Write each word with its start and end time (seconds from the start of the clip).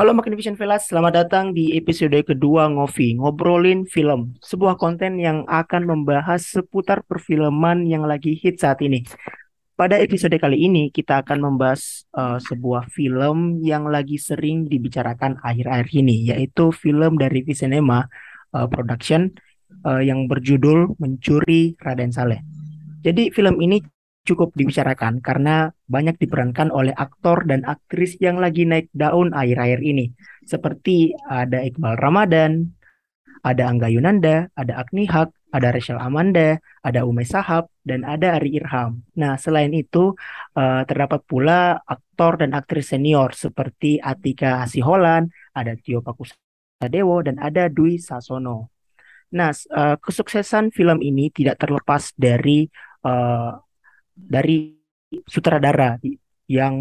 Halo 0.00 0.16
Magnificent 0.16 0.56
Velas, 0.56 0.88
selamat 0.88 1.12
datang 1.12 1.52
di 1.52 1.76
episode 1.76 2.16
kedua 2.24 2.72
Ngopi, 2.72 3.20
ngobrolin 3.20 3.84
film, 3.84 4.32
sebuah 4.40 4.80
konten 4.80 5.20
yang 5.20 5.44
akan 5.44 5.84
membahas 5.84 6.40
seputar 6.40 7.04
perfilman 7.04 7.84
yang 7.84 8.08
lagi 8.08 8.32
hit 8.32 8.64
saat 8.64 8.80
ini. 8.80 9.04
Pada 9.76 10.00
episode 10.00 10.32
kali 10.40 10.56
ini 10.56 10.88
kita 10.88 11.20
akan 11.20 11.44
membahas 11.44 12.08
uh, 12.16 12.40
sebuah 12.40 12.88
film 12.88 13.60
yang 13.60 13.92
lagi 13.92 14.16
sering 14.16 14.72
dibicarakan 14.72 15.36
akhir-akhir 15.44 15.92
ini, 15.92 16.32
yaitu 16.32 16.72
film 16.72 17.20
dari 17.20 17.44
Visinema 17.44 18.08
uh, 18.56 18.64
Production 18.72 19.28
uh, 19.84 20.00
yang 20.00 20.24
berjudul 20.24 20.96
Mencuri 20.96 21.76
Raden 21.76 22.08
Saleh. 22.08 22.40
Jadi 23.04 23.36
film 23.36 23.60
ini 23.60 23.84
cukup 24.24 24.52
dibicarakan 24.52 25.24
karena 25.24 25.72
banyak 25.88 26.20
diperankan 26.20 26.68
oleh 26.70 26.92
aktor 26.92 27.48
dan 27.48 27.64
aktris 27.64 28.20
yang 28.20 28.36
lagi 28.36 28.68
naik 28.68 28.92
daun 28.92 29.32
akhir-akhir 29.32 29.80
ini. 29.80 30.12
Seperti 30.44 31.16
ada 31.28 31.64
Iqbal 31.64 31.96
Ramadan, 31.96 32.68
ada 33.40 33.72
Angga 33.72 33.88
Yunanda, 33.88 34.52
ada 34.52 34.76
Agni 34.76 35.08
Haq, 35.08 35.32
ada 35.50 35.74
Rachel 35.74 35.98
Amanda, 35.98 36.60
ada 36.84 37.02
Umay 37.08 37.26
Sahab, 37.26 37.72
dan 37.82 38.06
ada 38.06 38.38
Ari 38.38 38.54
Irham. 38.54 39.02
Nah, 39.18 39.34
selain 39.40 39.72
itu, 39.74 40.14
uh, 40.54 40.82
terdapat 40.86 41.24
pula 41.26 41.80
aktor 41.82 42.38
dan 42.38 42.54
aktris 42.54 42.92
senior 42.94 43.34
seperti 43.34 43.98
Atika 43.98 44.62
Hasiholan, 44.62 45.32
ada 45.56 45.74
Tio 45.74 46.04
Pakusadewo, 46.04 47.24
dan 47.24 47.42
ada 47.42 47.66
Dwi 47.66 47.98
Sasono. 47.98 48.70
Nah, 49.34 49.50
uh, 49.50 49.96
kesuksesan 49.98 50.74
film 50.74 51.02
ini 51.02 51.30
tidak 51.30 51.58
terlepas 51.62 52.14
dari 52.14 52.66
uh, 53.06 53.58
dari 54.28 54.76
sutradara 55.26 55.96
yang 56.50 56.74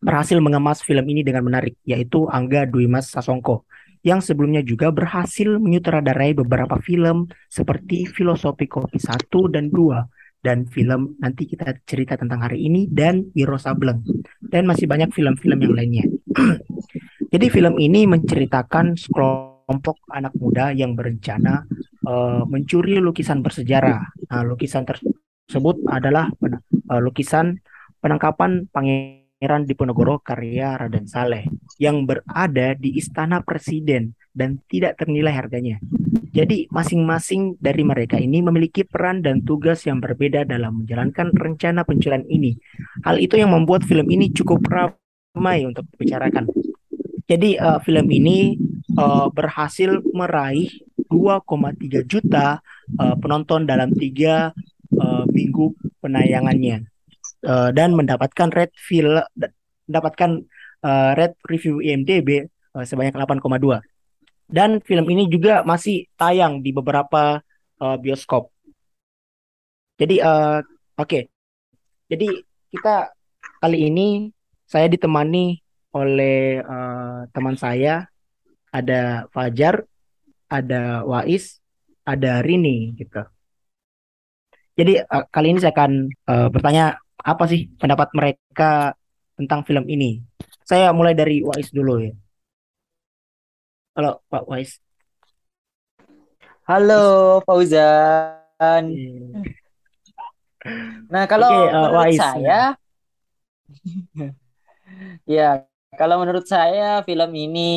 berhasil 0.00 0.38
mengemas 0.38 0.84
film 0.84 1.02
ini 1.08 1.24
dengan 1.24 1.42
menarik, 1.42 1.74
yaitu 1.82 2.28
Angga 2.28 2.68
Dwi 2.68 2.86
Mas 2.86 3.10
Sasongko, 3.10 3.64
yang 4.06 4.22
sebelumnya 4.22 4.62
juga 4.62 4.94
berhasil 4.94 5.58
menyutradarai 5.58 6.36
beberapa 6.36 6.78
film 6.78 7.26
seperti 7.50 8.06
Filosofi 8.06 8.70
Kopi 8.70 9.02
1 9.02 9.26
dan 9.50 9.72
2, 9.72 10.44
dan 10.46 10.62
film 10.70 11.18
nanti 11.18 11.50
kita 11.50 11.74
cerita 11.82 12.14
tentang 12.14 12.44
hari 12.44 12.62
ini, 12.70 12.86
dan 12.86 13.26
Wiro 13.34 13.58
Sableng, 13.58 14.04
dan 14.38 14.62
masih 14.68 14.86
banyak 14.86 15.10
film-film 15.10 15.58
yang 15.58 15.74
lainnya. 15.74 16.06
Jadi 17.32 17.46
film 17.50 17.74
ini 17.82 18.06
menceritakan 18.06 18.94
sekelompok 18.94 20.06
anak 20.14 20.30
muda 20.38 20.70
yang 20.70 20.94
berencana 20.94 21.66
uh, 22.06 22.46
mencuri 22.46 23.02
lukisan 23.02 23.42
bersejarah. 23.42 24.06
Nah, 24.30 24.42
lukisan 24.46 24.86
tersebut 24.86 25.15
tersebut 25.46 25.78
adalah 25.86 26.26
uh, 26.42 27.00
lukisan 27.00 27.62
penangkapan 28.02 28.66
Pangeran 28.74 29.62
Diponegoro 29.64 30.18
karya 30.18 30.74
Raden 30.74 31.06
Saleh 31.06 31.46
yang 31.78 32.02
berada 32.02 32.74
di 32.74 32.98
Istana 32.98 33.46
Presiden 33.46 34.18
dan 34.34 34.58
tidak 34.66 34.98
ternilai 35.00 35.32
harganya. 35.32 35.78
Jadi 36.36 36.68
masing-masing 36.68 37.56
dari 37.56 37.80
mereka 37.80 38.20
ini 38.20 38.44
memiliki 38.44 38.84
peran 38.84 39.24
dan 39.24 39.40
tugas 39.40 39.88
yang 39.88 40.02
berbeda 40.02 40.44
dalam 40.44 40.84
menjalankan 40.84 41.32
rencana 41.32 41.86
pencurian 41.88 42.28
ini. 42.28 42.52
Hal 43.06 43.16
itu 43.16 43.40
yang 43.40 43.56
membuat 43.56 43.88
film 43.88 44.04
ini 44.12 44.28
cukup 44.34 44.60
ramai 44.68 45.64
untuk 45.64 45.88
dibicarakan. 45.96 46.52
Jadi 47.24 47.56
uh, 47.56 47.80
film 47.80 48.06
ini 48.12 48.60
uh, 49.00 49.32
berhasil 49.32 50.04
meraih 50.12 50.68
2,3 51.08 52.04
juta 52.04 52.60
uh, 53.00 53.16
penonton 53.16 53.64
dalam 53.64 53.88
tiga 53.96 54.52
uh, 55.00 55.24
minggu 55.30 55.72
penayangannya 56.02 56.86
uh, 57.46 57.70
dan 57.72 57.94
mendapatkan 57.94 58.48
red 58.52 58.72
feel 58.76 59.22
mendapatkan 59.86 60.44
uh, 60.82 61.12
red 61.14 61.36
review 61.46 61.78
IMDb 61.84 62.48
uh, 62.76 62.84
sebanyak 62.84 63.14
8,2 63.14 63.80
dan 64.46 64.78
film 64.82 65.06
ini 65.10 65.26
juga 65.26 65.66
masih 65.66 66.06
tayang 66.14 66.62
di 66.62 66.70
beberapa 66.70 67.42
uh, 67.82 67.96
bioskop. 67.98 68.50
Jadi 69.98 70.22
uh, 70.22 70.62
oke. 70.62 71.08
Okay. 71.08 71.22
Jadi 72.06 72.30
kita 72.70 73.10
kali 73.58 73.90
ini 73.90 74.30
saya 74.62 74.86
ditemani 74.86 75.58
oleh 75.90 76.62
uh, 76.62 77.26
teman 77.34 77.58
saya 77.58 78.06
ada 78.70 79.26
Fajar, 79.34 79.82
ada 80.46 81.02
Wais, 81.02 81.58
ada 82.06 82.38
Rini 82.44 82.94
gitu. 82.94 83.26
Jadi 84.76 85.00
uh, 85.00 85.24
kali 85.32 85.56
ini 85.56 85.58
saya 85.58 85.72
akan 85.72 86.12
uh, 86.28 86.48
bertanya 86.52 87.00
apa 87.16 87.48
sih 87.48 87.72
pendapat 87.80 88.12
mereka 88.12 88.92
tentang 89.32 89.64
film 89.64 89.88
ini. 89.88 90.20
Saya 90.68 90.92
mulai 90.92 91.16
dari 91.16 91.40
Wais 91.40 91.72
dulu 91.72 92.04
ya. 92.04 92.12
Halo 93.96 94.20
Pak 94.28 94.44
Wais. 94.44 94.76
Halo 96.68 97.40
Fauzan. 97.48 98.84
Iya. 98.92 99.40
Nah 101.08 101.24
kalau 101.24 101.48
okay, 101.48 101.64
uh, 101.64 101.72
eh, 101.72 101.72
menurut 101.72 101.96
Wais, 101.96 102.20
saya, 102.20 102.60
ya 105.40 105.48
kalau 105.96 106.20
menurut 106.20 106.44
saya 106.44 107.00
film 107.08 107.32
ini 107.32 107.72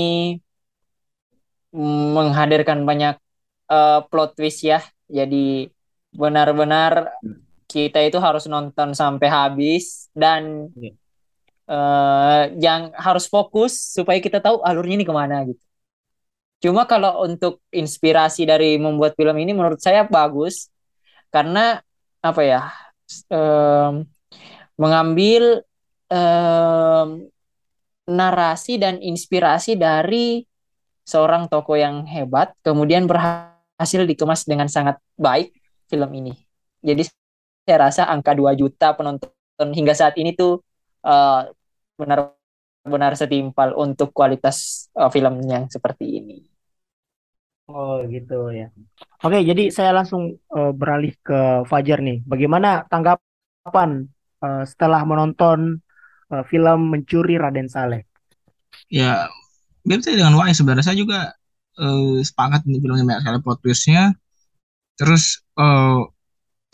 menghadirkan 2.11 2.83
banyak 2.83 3.15
uh, 3.71 4.03
plot 4.11 4.35
twist 4.35 4.67
ya. 4.67 4.83
Jadi 5.07 5.71
benar-benar 6.13 7.13
kita 7.69 8.01
itu 8.01 8.17
harus 8.17 8.49
nonton 8.49 8.97
sampai 8.97 9.29
habis 9.29 10.09
dan 10.17 10.73
yeah. 10.73 10.89
Iya. 10.89 10.93
uh, 11.69 12.43
yang 12.57 12.81
harus 12.97 13.29
fokus 13.29 13.77
supaya 13.77 14.17
kita 14.17 14.41
tahu 14.41 14.65
alurnya 14.65 14.97
ini 14.97 15.05
ke 15.05 15.13
mana 15.13 15.45
gitu. 15.45 15.61
Cuma 16.59 16.83
kalau 16.89 17.23
untuk 17.23 17.63
inspirasi 17.71 18.43
dari 18.43 18.75
membuat 18.75 19.15
film 19.15 19.37
ini 19.39 19.55
menurut 19.55 19.79
saya 19.79 20.03
bagus 20.03 20.67
karena 21.31 21.79
apa 22.19 22.41
ya 22.43 22.61
um, 23.31 24.03
mengambil 24.75 25.63
um, 26.11 27.29
narasi 28.09 28.75
dan 28.81 28.99
inspirasi 28.99 29.77
dari 29.79 30.43
seorang 31.05 31.47
tokoh 31.47 31.77
yang 31.79 32.03
hebat 32.09 32.51
kemudian 32.65 33.05
berhasil 33.05 34.03
dikemas 34.03 34.43
dengan 34.43 34.67
sangat 34.67 34.99
baik 35.15 35.53
film 35.89 36.09
ini. 36.13 36.33
Jadi 36.79 37.09
saya 37.65 37.77
rasa 37.89 38.07
angka 38.07 38.37
2 38.37 38.53
juta 38.55 38.95
penonton 38.95 39.69
hingga 39.75 39.97
saat 39.97 40.15
ini 40.15 40.37
tuh 40.37 40.61
uh, 41.03 41.49
benar-benar 41.99 43.17
setimpal 43.19 43.75
untuk 43.75 44.13
kualitas 44.15 44.87
uh, 44.95 45.11
film 45.11 45.43
yang 45.49 45.67
seperti 45.67 46.21
ini. 46.21 46.37
Oh 47.69 48.01
gitu 48.09 48.49
ya. 48.49 48.73
Oke, 49.21 49.45
jadi 49.45 49.69
saya 49.69 49.93
langsung 49.93 50.41
uh, 50.49 50.73
beralih 50.73 51.13
ke 51.21 51.67
Fajar 51.69 52.01
nih. 52.01 52.25
Bagaimana 52.25 52.87
tanggapan 52.89 54.09
uh, 54.41 54.63
setelah 54.65 55.05
menonton 55.05 55.77
uh, 56.33 56.43
film 56.49 56.89
Mencuri 56.89 57.37
Raden 57.37 57.69
Saleh? 57.69 58.09
Ya, 58.89 59.29
beda 59.85 60.09
dengan 60.09 60.33
Wai 60.33 60.57
sebenarnya 60.57 60.89
saya 60.89 60.97
juga 60.97 61.37
uh, 61.77 62.17
sepakat 62.25 62.65
nih 62.65 62.81
filmnya 62.81 63.05
banyak 63.05 63.21
sekali 63.21 63.37
plot 63.45 63.59
twistnya 63.61 64.03
terus 64.99 65.39
uh, 65.55 66.03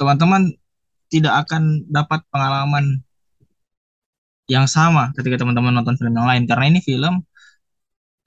teman-teman 0.02 0.50
tidak 1.13 1.46
akan 1.46 1.86
dapat 1.88 2.25
pengalaman 2.34 3.06
yang 4.46 4.69
sama 4.69 5.09
ketika 5.18 5.41
teman-teman 5.41 5.74
nonton 5.74 5.97
film 5.97 6.13
yang 6.13 6.28
lain. 6.30 6.46
Karena 6.50 6.66
ini 6.69 6.80
film 6.81 7.22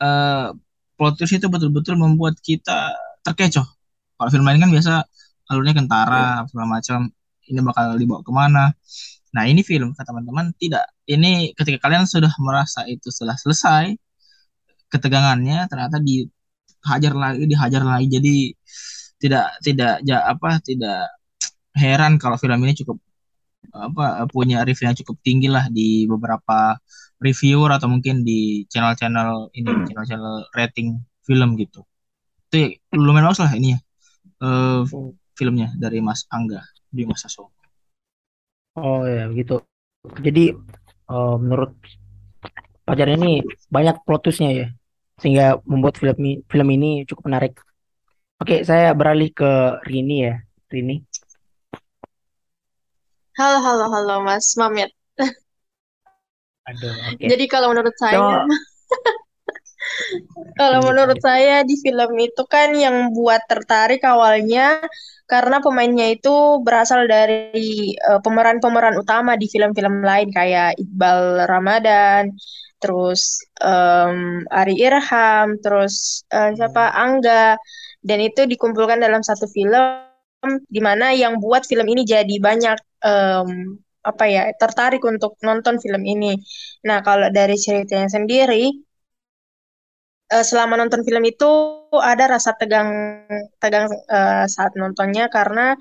uh, 0.02 0.54
plot 0.98 1.14
twist 1.18 1.38
itu 1.38 1.46
betul-betul 1.46 1.94
membuat 1.98 2.38
kita 2.42 2.94
terkecoh. 3.22 3.66
Kalau 4.18 4.30
film 4.30 4.46
lain 4.46 4.58
kan 4.62 4.70
biasa 4.70 5.06
alurnya 5.50 5.74
kentara 5.78 6.46
segala 6.50 6.78
macam. 6.78 7.10
Ini 7.48 7.64
bakal 7.64 7.96
dibawa 7.96 8.20
ke 8.20 8.32
mana? 8.34 8.64
Nah 9.32 9.44
ini 9.48 9.64
film 9.64 9.96
kata 9.96 10.12
teman-teman 10.12 10.52
tidak. 10.60 10.84
Ini 11.08 11.56
ketika 11.56 11.88
kalian 11.88 12.04
sudah 12.04 12.30
merasa 12.44 12.84
itu 12.84 13.08
setelah 13.08 13.38
selesai 13.40 13.96
ketegangannya 14.92 15.68
ternyata 15.68 15.96
dihajar 16.00 17.12
lagi 17.16 17.44
dihajar 17.48 17.82
lagi. 17.84 18.06
Jadi 18.10 18.36
tidak 19.18 19.46
tidak 19.62 20.02
ya 20.06 20.22
apa 20.24 20.62
tidak 20.62 21.10
heran 21.74 22.18
kalau 22.18 22.38
film 22.38 22.58
ini 22.62 22.74
cukup 22.78 22.98
apa 23.74 24.24
punya 24.30 24.62
review 24.62 24.88
yang 24.88 24.98
cukup 24.98 25.18
tinggi 25.20 25.50
lah 25.50 25.66
di 25.68 26.06
beberapa 26.06 26.78
reviewer 27.18 27.74
atau 27.74 27.90
mungkin 27.90 28.22
di 28.22 28.64
channel-channel 28.70 29.50
ini 29.54 29.70
channel-channel 29.90 30.46
rating 30.54 31.02
film 31.26 31.58
gitu. 31.58 31.82
Itu 32.48 32.78
lumayan 32.94 33.28
bagus 33.28 33.42
lah 33.42 33.52
ini 33.52 33.76
ya 33.76 33.78
uh, 34.42 34.82
filmnya 35.34 35.74
dari 35.78 36.02
Mas 36.02 36.26
Angga 36.30 36.62
di 36.90 37.04
Mas 37.04 37.22
Saso 37.22 37.50
oh 38.78 39.02
ya 39.04 39.30
gitu 39.34 39.62
jadi 40.22 40.54
uh, 41.10 41.36
menurut 41.38 41.74
Pajar 42.88 43.12
ini 43.12 43.44
banyak 43.68 44.00
plot 44.08 44.24
twistnya 44.24 44.48
ya 44.48 44.66
sehingga 45.20 45.60
membuat 45.68 46.00
film 46.00 46.40
film 46.48 46.68
ini 46.72 47.04
cukup 47.04 47.28
menarik 47.28 47.60
Oke, 48.38 48.62
saya 48.62 48.94
beralih 48.94 49.34
ke 49.34 49.82
Rini 49.82 50.30
ya. 50.30 50.38
Rini. 50.70 51.02
Halo, 53.34 53.58
halo, 53.62 53.84
halo, 53.90 54.14
Mas 54.22 54.54
Mamit. 54.54 54.94
Aduh, 56.70 56.94
oke. 57.10 57.24
Jadi 57.26 57.44
kalau 57.50 57.74
menurut 57.74 57.94
saya, 57.98 58.18
So, 58.18 58.46
Kalau 60.58 60.84
menurut 60.84 61.18
saya 61.22 61.62
di 61.62 61.78
film 61.78 62.18
itu 62.18 62.42
kan 62.46 62.74
yang 62.74 63.14
buat 63.14 63.42
tertarik 63.46 64.02
awalnya 64.02 64.82
karena 65.28 65.62
pemainnya 65.62 66.14
itu 66.14 66.62
berasal 66.62 67.06
dari 67.06 67.94
uh, 67.94 68.20
pemeran-pemeran 68.22 68.98
utama 68.98 69.38
di 69.38 69.46
film-film 69.46 70.02
lain 70.02 70.28
kayak 70.34 70.78
Iqbal 70.78 71.46
Ramadan, 71.46 72.32
terus 72.82 73.42
um, 73.62 74.42
Ari 74.50 74.74
Irham, 74.78 75.58
terus 75.62 76.22
uh, 76.30 76.50
siapa? 76.54 76.94
Angga, 76.94 77.58
dan 78.02 78.18
itu 78.22 78.46
dikumpulkan 78.46 79.02
dalam 79.02 79.22
satu 79.22 79.46
film 79.50 80.06
di 80.70 80.80
mana 80.82 81.10
yang 81.10 81.42
buat 81.42 81.66
film 81.66 81.86
ini 81.90 82.06
jadi 82.06 82.34
banyak 82.38 82.78
um, 83.02 83.78
apa 84.06 84.24
ya 84.30 84.42
tertarik 84.56 85.02
untuk 85.02 85.36
nonton 85.42 85.82
film 85.82 86.02
ini. 86.06 86.38
Nah 86.86 87.02
kalau 87.02 87.28
dari 87.34 87.58
ceritanya 87.58 88.08
sendiri, 88.08 88.70
uh, 90.32 90.44
selama 90.46 90.78
nonton 90.78 91.02
film 91.04 91.24
itu 91.26 91.50
ada 91.92 92.24
rasa 92.38 92.54
tegang 92.56 92.90
tegang 93.58 93.90
uh, 94.08 94.44
saat 94.46 94.72
nontonnya 94.78 95.26
karena 95.32 95.74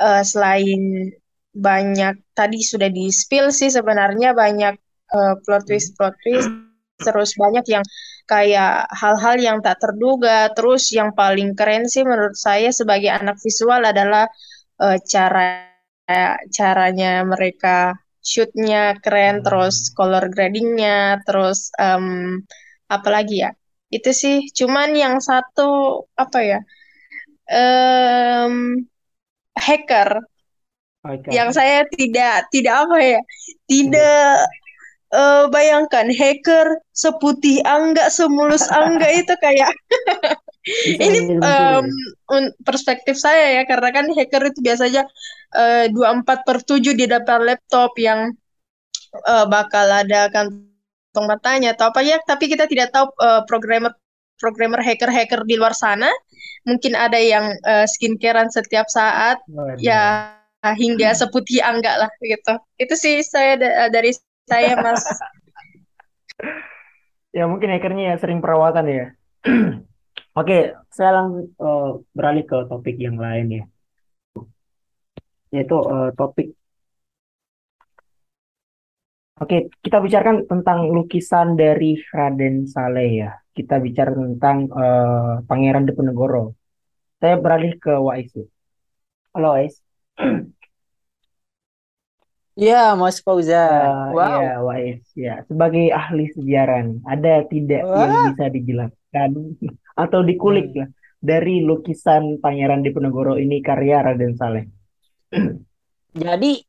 uh, 0.00 0.22
selain 0.24 1.12
banyak 1.50 2.14
tadi 2.32 2.62
sudah 2.62 2.88
di 2.88 3.10
spill 3.10 3.50
sih 3.50 3.70
sebenarnya 3.74 4.32
banyak 4.32 4.78
uh, 5.14 5.34
plot 5.42 5.66
twist 5.66 5.94
plot 5.98 6.14
twist 6.22 6.50
terus 7.00 7.32
banyak 7.34 7.64
yang 7.64 7.84
kayak 8.28 8.86
hal-hal 8.92 9.36
yang 9.40 9.58
tak 9.64 9.80
terduga. 9.82 10.52
Terus 10.54 10.92
yang 10.94 11.16
paling 11.16 11.56
keren 11.58 11.88
sih 11.88 12.04
menurut 12.06 12.36
saya 12.36 12.70
sebagai 12.70 13.10
anak 13.10 13.40
visual 13.40 13.80
adalah 13.82 14.28
uh, 14.78 14.98
cara 15.02 15.66
caranya 16.50 17.22
mereka 17.22 17.94
shootnya 18.18 18.98
keren 18.98 19.46
terus 19.46 19.94
color 19.94 20.26
gradingnya 20.28 21.22
terus 21.24 21.72
um, 21.80 22.38
apalagi 22.86 23.48
ya? 23.48 23.50
Itu 23.90 24.14
sih 24.14 24.46
cuman 24.54 24.94
yang 24.94 25.18
satu 25.18 26.04
apa 26.14 26.38
ya 26.44 26.60
um, 27.50 28.86
hacker. 29.58 30.22
Okay. 31.00 31.32
yang 31.32 31.48
saya 31.48 31.88
tidak 31.96 32.52
tidak 32.52 32.84
apa 32.84 33.00
ya 33.00 33.20
tidak 33.64 34.44
uh, 35.14 35.50
bayangkan 35.50 36.10
hacker 36.10 36.78
seputih 36.94 37.62
angga 37.66 38.10
semulus 38.10 38.66
angga 38.70 39.08
itu 39.20 39.34
kayak 39.38 39.72
ini 41.00 41.40
um, 41.40 41.84
perspektif 42.62 43.16
saya 43.16 43.60
ya 43.60 43.62
karena 43.64 43.88
kan 43.90 44.06
hacker 44.12 44.52
itu 44.52 44.60
biasanya 44.60 45.08
eh, 45.56 45.88
dua 45.88 46.12
empat 46.20 46.44
per 46.44 46.60
tujuh 46.62 46.92
di 46.92 47.08
depan 47.08 47.42
laptop 47.48 47.96
yang 47.96 48.30
uh, 49.26 49.46
bakal 49.48 49.86
ada 49.90 50.30
kantong 50.30 51.26
matanya 51.26 51.74
atau 51.74 51.90
apa 51.90 52.00
ya. 52.04 52.18
Tapi 52.22 52.50
kita 52.50 52.70
tidak 52.70 52.94
tahu 52.94 53.10
uh, 53.18 53.42
programmer 53.46 53.94
programmer 54.38 54.80
hacker-hacker 54.80 55.44
di 55.44 55.58
luar 55.58 55.74
sana. 55.76 56.08
Mungkin 56.68 56.92
ada 56.92 57.16
yang 57.16 57.56
uh, 57.64 57.88
skincarean 57.88 58.52
setiap 58.52 58.88
saat 58.88 59.40
oh, 59.52 59.76
ya 59.80 60.32
hingga 60.60 61.16
seputih 61.16 61.64
angga 61.64 61.96
lah 62.06 62.10
gitu. 62.20 62.54
Itu 62.76 62.94
sih 62.96 63.24
saya 63.24 63.56
dari 63.88 64.12
saya 64.50 64.74
mas 64.82 65.06
ya 67.30 67.46
mungkin 67.46 67.70
hackernya 67.70 68.04
ya 68.10 68.16
sering 68.18 68.42
perawatan 68.42 68.86
ya 68.90 69.06
oke 70.38 70.58
saya 70.90 71.10
langsung 71.14 71.54
uh, 71.62 72.02
beralih 72.10 72.44
ke 72.50 72.56
topik 72.66 72.96
yang 72.98 73.14
lain 73.14 73.46
ya 73.48 73.64
yaitu 75.54 75.76
uh, 75.78 76.10
topik 76.18 76.58
Oke, 79.40 79.72
kita 79.80 80.04
bicarakan 80.04 80.44
tentang 80.44 80.92
lukisan 80.92 81.56
dari 81.56 81.96
Raden 82.12 82.68
Saleh 82.68 83.24
ya. 83.24 83.30
Kita 83.56 83.80
bicara 83.80 84.12
tentang 84.12 84.68
uh, 84.68 85.40
Pangeran 85.48 85.88
Diponegoro. 85.88 86.60
Saya 87.16 87.40
beralih 87.40 87.72
ke 87.80 87.96
Wais. 87.96 88.36
Halo 89.32 89.56
Wais. 89.56 89.80
Ya, 92.60 92.92
Mas 92.92 93.24
Fauzan. 93.24 94.12
Uh, 94.12 94.20
wow. 94.20 94.36
Ya, 94.36 94.54
Wais. 94.60 95.00
Ya, 95.16 95.34
sebagai 95.48 95.88
ahli 95.96 96.28
sejarah 96.36 96.84
nih, 96.84 97.00
ada 97.08 97.34
tidak 97.48 97.82
Wah. 97.88 97.96
yang 98.04 98.12
bisa 98.36 98.44
dijelaskan 98.52 99.30
atau 99.96 100.20
dikulik 100.20 100.68
hmm. 100.68 100.76
lah 100.84 100.88
dari 101.24 101.64
lukisan 101.64 102.36
Pangeran 102.36 102.84
Diponegoro 102.84 103.40
ini 103.40 103.64
karya 103.64 104.04
Raden 104.04 104.36
Saleh? 104.36 104.68
Jadi 106.12 106.60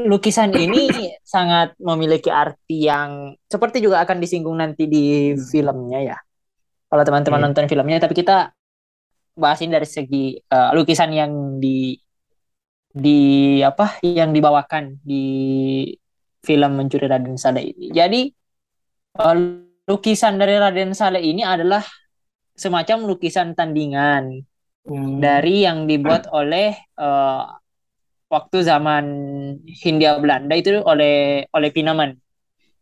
lukisan 0.00 0.48
ini 0.56 1.12
sangat 1.20 1.76
memiliki 1.76 2.32
arti 2.32 2.88
yang 2.88 3.36
seperti 3.52 3.84
juga 3.84 4.00
akan 4.08 4.24
disinggung 4.24 4.56
nanti 4.56 4.88
di 4.88 5.36
hmm. 5.36 5.44
filmnya 5.44 6.00
ya. 6.08 6.18
Kalau 6.88 7.04
teman-teman 7.04 7.44
okay. 7.44 7.46
nonton 7.52 7.66
filmnya, 7.68 8.00
tapi 8.00 8.16
kita 8.16 8.48
bahasin 9.36 9.68
dari 9.68 9.84
segi 9.84 10.40
uh, 10.40 10.72
lukisan 10.72 11.12
yang 11.12 11.60
di 11.60 12.00
di 12.98 13.62
apa 13.62 14.02
yang 14.02 14.34
dibawakan 14.34 14.98
di 15.06 15.26
film 16.42 16.74
Mencuri 16.74 17.06
Raden 17.06 17.38
Saleh 17.38 17.70
ini. 17.70 17.86
Jadi 17.94 18.20
uh, 19.22 19.36
lukisan 19.86 20.36
dari 20.36 20.58
Raden 20.58 20.92
Saleh 20.92 21.22
ini 21.22 21.46
adalah 21.46 21.82
semacam 22.58 23.06
lukisan 23.06 23.54
tandingan 23.54 24.42
hmm. 24.82 25.22
dari 25.22 25.62
yang 25.62 25.86
dibuat 25.86 26.26
oleh 26.38 26.74
uh, 26.98 27.46
waktu 28.28 28.58
zaman 28.66 29.04
Hindia 29.64 30.18
Belanda 30.18 30.58
itu 30.58 30.82
oleh 30.82 31.46
oleh 31.54 31.70
Pinaman. 31.70 32.18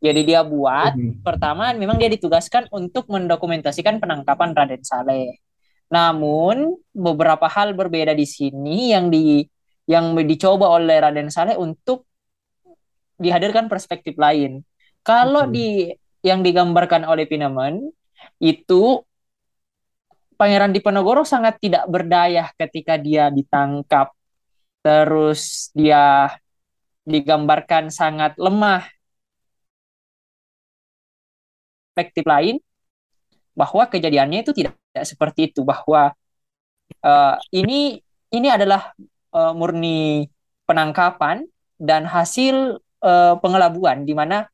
Jadi 0.00 0.28
dia 0.28 0.44
buat 0.44 0.92
hmm. 0.96 1.24
pertama 1.24 1.72
memang 1.72 1.96
dia 1.96 2.12
ditugaskan 2.12 2.69
untuk 2.72 3.08
mendokumentasikan 3.12 4.00
penangkapan 4.00 4.56
Raden 4.56 4.84
Saleh. 4.84 5.40
Namun 5.86 6.74
beberapa 6.90 7.46
hal 7.46 7.72
berbeda 7.78 8.12
di 8.12 8.26
sini 8.26 8.90
yang 8.90 9.06
di 9.08 9.46
yang 9.86 10.18
dicoba 10.18 10.66
oleh 10.70 10.98
Raden 10.98 11.30
Saleh 11.30 11.54
untuk 11.54 12.06
dihadirkan 13.16 13.70
perspektif 13.70 14.18
lain. 14.18 14.60
Kalau 15.06 15.46
di 15.46 15.94
yang 16.26 16.42
digambarkan 16.42 17.06
oleh 17.06 17.24
Pinaman 17.30 17.78
itu 18.42 19.00
Pangeran 20.36 20.74
Diponegoro 20.74 21.24
sangat 21.24 21.56
tidak 21.62 21.88
berdaya 21.88 22.52
ketika 22.60 23.00
dia 23.00 23.32
ditangkap. 23.32 24.12
Terus 24.84 25.72
dia 25.72 26.28
digambarkan 27.08 27.88
sangat 27.88 28.36
lemah. 28.36 28.84
Perspektif 31.96 32.28
lain 32.28 32.56
bahwa 33.56 33.88
kejadiannya 33.88 34.44
itu 34.44 34.52
tidak, 34.52 34.76
tidak 34.93 35.06
seperti 35.08 35.48
itu 35.48 35.64
bahwa 35.64 36.12
uh, 37.00 37.36
ini 37.48 38.05
ini 38.28 38.48
adalah 38.52 38.93
uh, 39.36 39.52
murni 39.52 40.32
penangkapan 40.64 41.44
dan 41.76 42.08
hasil 42.08 42.81
uh, 43.05 43.36
pengelabuan 43.38 44.08
di 44.08 44.16
mana 44.16 44.48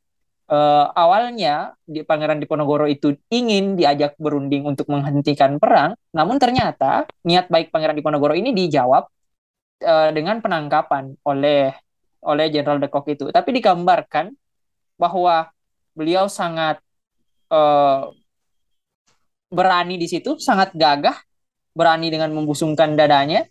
uh, 0.51 0.91
awalnya 0.93 1.79
di 1.87 2.03
Pangeran 2.03 2.43
Diponegoro 2.43 2.91
itu 2.91 3.15
ingin 3.31 3.79
diajak 3.79 4.19
berunding 4.19 4.67
untuk 4.67 4.91
menghentikan 4.91 5.63
perang, 5.63 5.95
namun 6.11 6.37
ternyata 6.43 7.07
niat 7.23 7.47
baik 7.47 7.71
Pangeran 7.71 7.95
Diponegoro 7.95 8.35
ini 8.35 8.51
dijawab 8.51 9.07
uh, 9.87 10.11
dengan 10.11 10.43
penangkapan 10.43 11.15
oleh 11.23 11.71
oleh 12.23 12.47
Jenderal 12.51 12.83
de 12.83 12.91
Kock 12.91 13.07
itu. 13.11 13.31
Tapi 13.31 13.51
digambarkan 13.55 14.35
bahwa 14.99 15.51
beliau 15.95 16.31
sangat 16.31 16.79
uh, 17.51 18.11
berani 19.53 19.99
di 19.99 20.07
situ, 20.07 20.39
sangat 20.39 20.73
gagah, 20.73 21.19
berani 21.75 22.09
dengan 22.09 22.31
membusungkan 22.33 22.95
dadanya, 22.95 23.45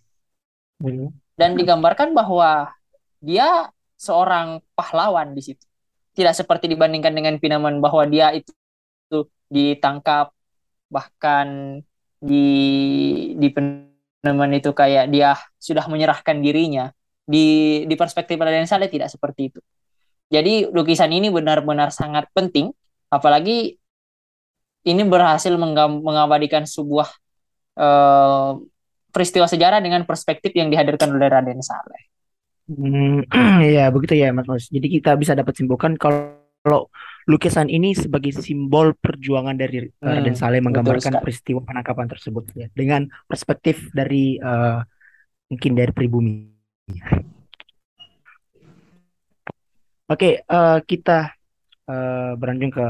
hmm 0.79 1.20
dan 1.35 1.55
digambarkan 1.55 2.11
bahwa 2.15 2.71
dia 3.21 3.69
seorang 3.95 4.59
pahlawan 4.73 5.37
di 5.37 5.41
situ. 5.41 5.65
Tidak 6.11 6.35
seperti 6.35 6.67
dibandingkan 6.67 7.13
dengan 7.15 7.39
Pinaman 7.39 7.79
bahwa 7.79 8.03
dia 8.09 8.35
itu, 8.35 8.51
itu 9.07 9.19
ditangkap 9.47 10.33
bahkan 10.91 11.79
di 12.19 12.45
di 13.39 13.47
Pinaman 13.53 14.51
itu 14.51 14.75
kayak 14.75 15.07
dia 15.13 15.37
sudah 15.61 15.85
menyerahkan 15.87 16.41
dirinya. 16.41 16.91
Di 17.21 17.85
di 17.87 17.95
perspektif 17.95 18.35
Raden 18.35 18.67
Saleh 18.67 18.91
tidak 18.91 19.07
seperti 19.07 19.53
itu. 19.53 19.61
Jadi 20.31 20.67
lukisan 20.67 21.11
ini 21.11 21.27
benar-benar 21.31 21.91
sangat 21.91 22.27
penting 22.31 22.71
apalagi 23.11 23.75
ini 24.81 25.03
berhasil 25.05 25.53
mengabadikan 26.01 26.65
sebuah 26.65 27.11
uh, 27.77 28.57
peristiwa 29.11 29.45
sejarah 29.45 29.83
dengan 29.83 30.07
perspektif 30.07 30.55
yang 30.55 30.71
dihadirkan 30.71 31.11
oleh 31.11 31.27
Raden 31.27 31.61
Saleh. 31.61 32.11
Hmm, 32.71 33.27
ya 33.75 33.91
begitu 33.91 34.15
ya 34.15 34.31
Mas 34.31 34.47
Mas. 34.47 34.65
Jadi 34.71 34.87
kita 34.87 35.13
bisa 35.19 35.35
dapat 35.35 35.53
simpulkan 35.53 35.99
kalau 35.99 36.87
lukisan 37.25 37.69
ini 37.69 37.93
sebagai 37.97 38.33
simbol 38.33 38.93
perjuangan 38.97 39.57
dari 39.57 39.85
hmm, 39.85 40.01
Raden 40.01 40.37
Saleh 40.37 40.63
menggambarkan 40.63 41.21
peristiwa 41.21 41.61
penangkapan 41.61 42.07
tersebut 42.09 42.43
ya 42.55 42.67
dengan 42.73 43.05
perspektif 43.27 43.91
dari 43.93 44.39
uh, 44.39 44.81
mungkin 45.51 45.71
dari 45.75 45.91
pribumi. 45.91 46.47
Oke, 50.11 50.43
uh, 50.43 50.79
kita 50.83 51.31
uh, 51.87 52.35
berlanjut 52.35 52.71
ke 52.75 52.85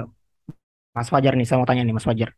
Mas 0.92 1.08
Fajar 1.08 1.34
nih. 1.38 1.46
Saya 1.48 1.62
mau 1.62 1.70
tanya 1.70 1.86
nih 1.86 1.96
Mas 1.96 2.06
Fajar. 2.06 2.34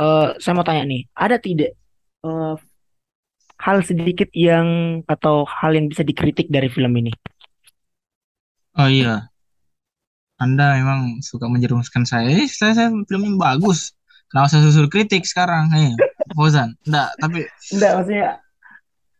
eh, 0.00 0.28
saya 0.40 0.54
mau 0.56 0.64
tanya 0.64 0.86
nih, 0.86 1.04
ada 1.12 1.36
tidak 1.36 1.76
eh, 2.24 2.56
hal 3.60 3.78
sedikit 3.84 4.28
yang 4.32 5.00
atau 5.04 5.44
hal 5.44 5.76
yang 5.76 5.86
bisa 5.88 6.00
dikritik 6.04 6.48
dari 6.48 6.72
film 6.72 6.96
ini? 6.96 7.12
Oh 8.78 8.88
iya, 8.88 9.28
Anda 10.40 10.80
memang 10.80 11.20
suka 11.20 11.50
menjerumuskan 11.50 12.08
saya. 12.08 12.32
Eh, 12.32 12.48
saya, 12.48 12.72
saya 12.72 12.88
filmnya 13.04 13.36
bagus. 13.36 13.92
Kenapa 14.30 14.46
saya 14.46 14.62
susul 14.64 14.86
kritik 14.86 15.26
sekarang? 15.26 15.74
Eh, 15.74 15.92
Fozan. 16.38 16.78
Enggak, 16.86 17.08
tapi 17.18 17.38
Enggak, 17.74 17.92
maksudnya 17.98 18.28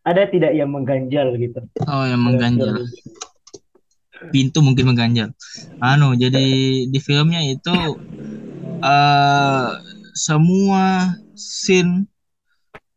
ada 0.07 0.23
tidak 0.31 0.53
yang 0.57 0.71
mengganjal 0.73 1.35
gitu? 1.37 1.61
oh 1.85 2.05
yang 2.07 2.23
mengganjal. 2.23 2.87
Pintu 4.31 4.63
mungkin 4.63 4.95
mengganjal. 4.95 5.35
Anu, 5.83 6.15
jadi 6.15 6.47
di 6.87 6.99
filmnya 7.03 7.43
itu 7.45 7.75
eh 8.81 9.69
semua 10.17 11.17
scene 11.37 12.09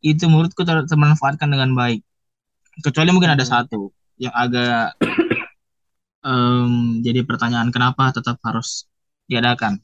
itu 0.03 0.27
menurutku 0.27 0.61
ter- 0.61 0.85
termanfaatkan 0.85 1.47
dengan 1.47 1.71
baik. 1.73 2.03
Kecuali 2.83 3.09
mungkin 3.09 3.33
ada 3.33 3.41
Hmm. 3.41 3.53
satu 3.55 3.79
yang 4.19 4.33
agak 4.35 4.93
em, 6.27 7.01
jadi 7.01 7.23
pertanyaan 7.23 7.71
kenapa 7.71 8.11
tetap 8.11 8.37
harus 8.43 8.85
diadakan. 9.25 9.79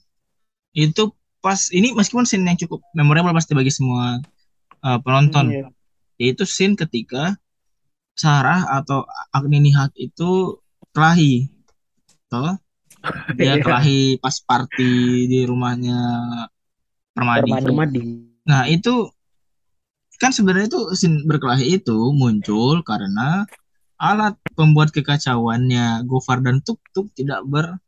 Itu 0.71 1.15
pas 1.39 1.71
ini 1.71 1.95
meskipun 1.95 2.27
scene 2.27 2.43
yang 2.43 2.59
cukup 2.59 2.83
memorable 2.91 3.31
pasti 3.31 3.55
bagi 3.55 3.71
semua 3.71 4.19
eh, 4.79 4.99
penonton, 5.03 5.51
Iya. 5.51 5.67
yaitu 6.15 6.43
scene 6.43 6.75
ketika 6.75 7.35
Sarah 8.15 8.67
atau 8.75 9.03
Agni 9.31 9.59
Nihat 9.59 9.95
itu 9.95 10.59
kelahi, 10.91 11.47
toh 12.27 12.55
dia 13.39 13.55
Iya. 13.55 13.63
kelahi 13.63 13.99
pas 14.19 14.35
party 14.39 14.91
di 15.27 15.39
rumahnya. 15.43 15.99
Permadi. 17.15 17.51
Permadi. 17.59 17.99
Nah 18.47 18.67
itu 18.67 19.07
kan 20.19 20.31
sebenarnya 20.35 20.67
itu 20.67 20.81
scene 20.99 21.23
berkelahi 21.23 21.79
itu 21.79 22.11
muncul 22.11 22.83
karena 22.83 23.47
alat 23.99 24.35
pembuat 24.55 24.91
kekacauannya 24.91 26.03
Gofar 26.07 26.39
dan 26.43 26.59
Tuk 26.63 26.79
Tuk 26.91 27.07
tidak 27.15 27.43
ber 27.47 27.79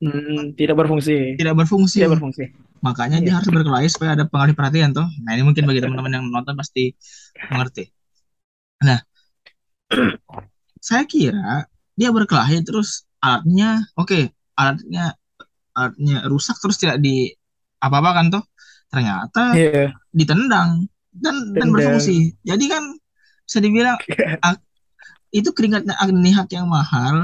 Hmm, 0.00 0.56
tidak 0.56 0.80
berfungsi. 0.80 1.36
tidak 1.36 1.60
berfungsi. 1.60 2.00
Tidak 2.00 2.12
berfungsi. 2.16 2.44
Makanya 2.80 3.20
dia 3.20 3.36
Iya. 3.36 3.44
harus 3.44 3.52
berkelahi 3.52 3.84
supaya 3.92 4.16
ada 4.16 4.24
pengalih 4.24 4.56
perhatian 4.56 4.96
toh. 4.96 5.04
Nah 5.20 5.36
ini 5.36 5.44
mungkin 5.44 5.68
bagi 5.68 5.84
teman-teman 5.84 6.08
yang 6.16 6.24
nonton 6.32 6.56
pasti 6.56 6.96
mengerti. 7.52 7.84
Nah 8.80 8.96
saya 10.80 11.04
kira 11.04 11.68
dia 11.92 12.08
berkelahi 12.08 12.64
terus 12.64 13.04
alatnya 13.20 13.84
oke 13.92 14.32
alatnya 14.56 15.12
alatnya 15.76 16.24
rusak 16.32 16.56
terus 16.64 16.80
tidak 16.80 16.96
di 17.04 17.28
apa-apakan 17.78 18.32
toh. 18.32 18.44
Ternyata 18.88 19.52
Iya. 19.52 19.92
ditendang 20.10 20.88
dan 21.20 21.54
dan 21.54 21.68
berfungsi. 21.70 22.34
Jadi 22.42 22.64
kan 22.66 22.82
bisa 23.44 23.58
dibilang 23.60 23.96
ak- 24.48 24.64
itu 25.30 25.46
keringatnya 25.54 25.94
Agni 26.02 26.34
Hak 26.34 26.50
yang 26.50 26.66
mahal, 26.66 27.22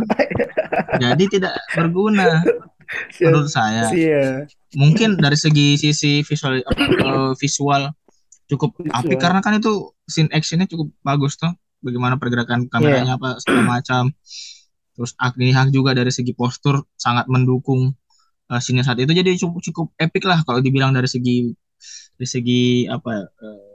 jadi 1.02 1.24
tidak 1.26 1.58
berguna 1.74 2.46
menurut 3.18 3.50
saya. 3.50 3.90
Iya. 3.90 4.46
Mungkin 4.78 5.18
dari 5.18 5.34
segi 5.34 5.74
sisi 5.74 6.22
visual 6.22 6.62
eh, 6.62 7.32
visual 7.34 7.90
cukup 8.46 8.78
Visual. 8.78 9.18
karena 9.18 9.40
kan 9.42 9.58
itu 9.58 9.90
scene 10.06 10.30
actionnya 10.30 10.70
cukup 10.70 10.94
bagus 11.02 11.34
toh. 11.34 11.50
Bagaimana 11.82 12.14
pergerakan 12.14 12.70
kameranya 12.70 13.18
apa 13.18 13.42
segala 13.42 13.78
macam. 13.78 14.14
Terus 14.96 15.12
Agni 15.18 15.50
Hak 15.52 15.74
juga 15.74 15.92
dari 15.92 16.08
segi 16.14 16.32
postur 16.32 16.86
sangat 16.96 17.26
mendukung 17.26 17.90
uh, 18.50 18.60
scene 18.62 18.86
saat 18.86 19.02
itu 19.02 19.12
jadi 19.12 19.34
cukup 19.36 19.60
cukup 19.60 19.86
epic 19.98 20.24
lah 20.24 20.40
kalau 20.46 20.62
dibilang 20.62 20.94
dari 20.94 21.10
segi 21.10 21.50
dari 22.16 22.28
segi 22.28 22.86
apa 22.88 23.28
eh, 23.28 23.65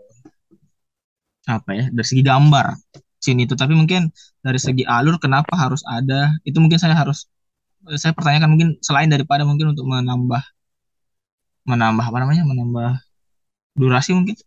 apa 1.49 1.69
ya 1.73 1.85
dari 1.89 2.05
segi 2.05 2.21
gambar 2.21 2.77
scene 3.21 3.45
itu 3.45 3.53
tapi 3.53 3.73
mungkin 3.77 4.09
dari 4.41 4.57
segi 4.57 4.85
alur 4.85 5.21
kenapa 5.21 5.53
harus 5.57 5.81
ada 5.85 6.33
itu 6.45 6.57
mungkin 6.57 6.77
saya 6.81 6.97
harus 6.97 7.29
saya 7.97 8.13
pertanyakan 8.13 8.49
mungkin 8.53 8.69
selain 8.81 9.09
daripada 9.09 9.41
mungkin 9.45 9.73
untuk 9.73 9.85
menambah 9.89 10.41
menambah 11.65 12.05
apa 12.05 12.17
namanya 12.21 12.43
menambah 12.45 12.91
durasi 13.77 14.13
mungkin 14.17 14.37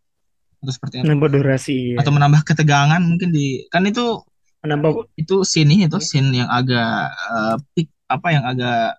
atau 0.62 0.72
seperti 0.72 1.02
apa 1.02 1.10
Nambah 1.12 1.30
durasi. 1.30 1.94
Iya. 1.94 1.96
atau 2.02 2.10
menambah 2.14 2.42
ketegangan 2.46 3.02
mungkin 3.02 3.30
di 3.30 3.66
kan 3.70 3.86
itu 3.86 4.22
Menambah 4.64 5.12
itu 5.20 5.44
scene 5.44 5.84
itu 5.84 5.98
scene 6.00 6.30
yang 6.32 6.48
agak 6.48 7.12
eh, 7.12 7.56
peak 7.76 7.88
apa 8.08 8.28
yang 8.32 8.44
agak 8.48 8.96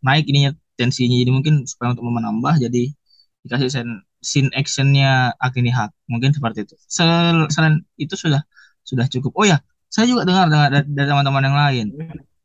naik 0.00 0.24
ininya 0.26 0.56
tensinya 0.74 1.14
jadi 1.20 1.30
mungkin 1.30 1.68
supaya 1.68 1.92
untuk 1.92 2.06
menambah 2.08 2.58
jadi 2.58 2.90
dikasih 3.44 3.68
scene 3.68 4.02
scene 4.22 4.48
actionnya 4.54 5.34
Agni 5.36 5.68
Hak 5.68 5.90
mungkin 6.06 6.30
seperti 6.30 6.62
itu 6.64 6.74
Sel- 6.86 7.50
selain 7.50 7.82
itu 7.98 8.14
sudah 8.14 8.40
sudah 8.86 9.06
cukup 9.10 9.34
oh 9.34 9.46
ya 9.46 9.58
saya 9.90 10.06
juga 10.08 10.22
dengar 10.24 10.46
dengar 10.48 10.68
dari, 10.72 10.86
dari 10.88 11.08
teman-teman 11.10 11.42
yang 11.44 11.58
lain 11.58 11.86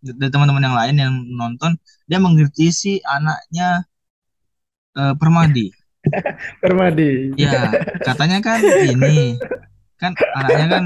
dari 0.01 0.31
teman-teman 0.33 0.63
yang 0.65 0.75
lain 0.75 0.95
yang 0.97 1.13
nonton 1.31 1.71
dia 2.09 2.17
mengkritisi 2.17 2.99
anaknya 3.05 3.85
eh, 4.97 5.13
Permadi 5.15 5.69
Permadi. 6.63 7.35
ya 7.35 7.71
katanya 8.01 8.39
kan 8.41 8.59
ini 8.63 9.35
kan 9.97 10.13
anaknya 10.33 10.65
kan 10.71 10.83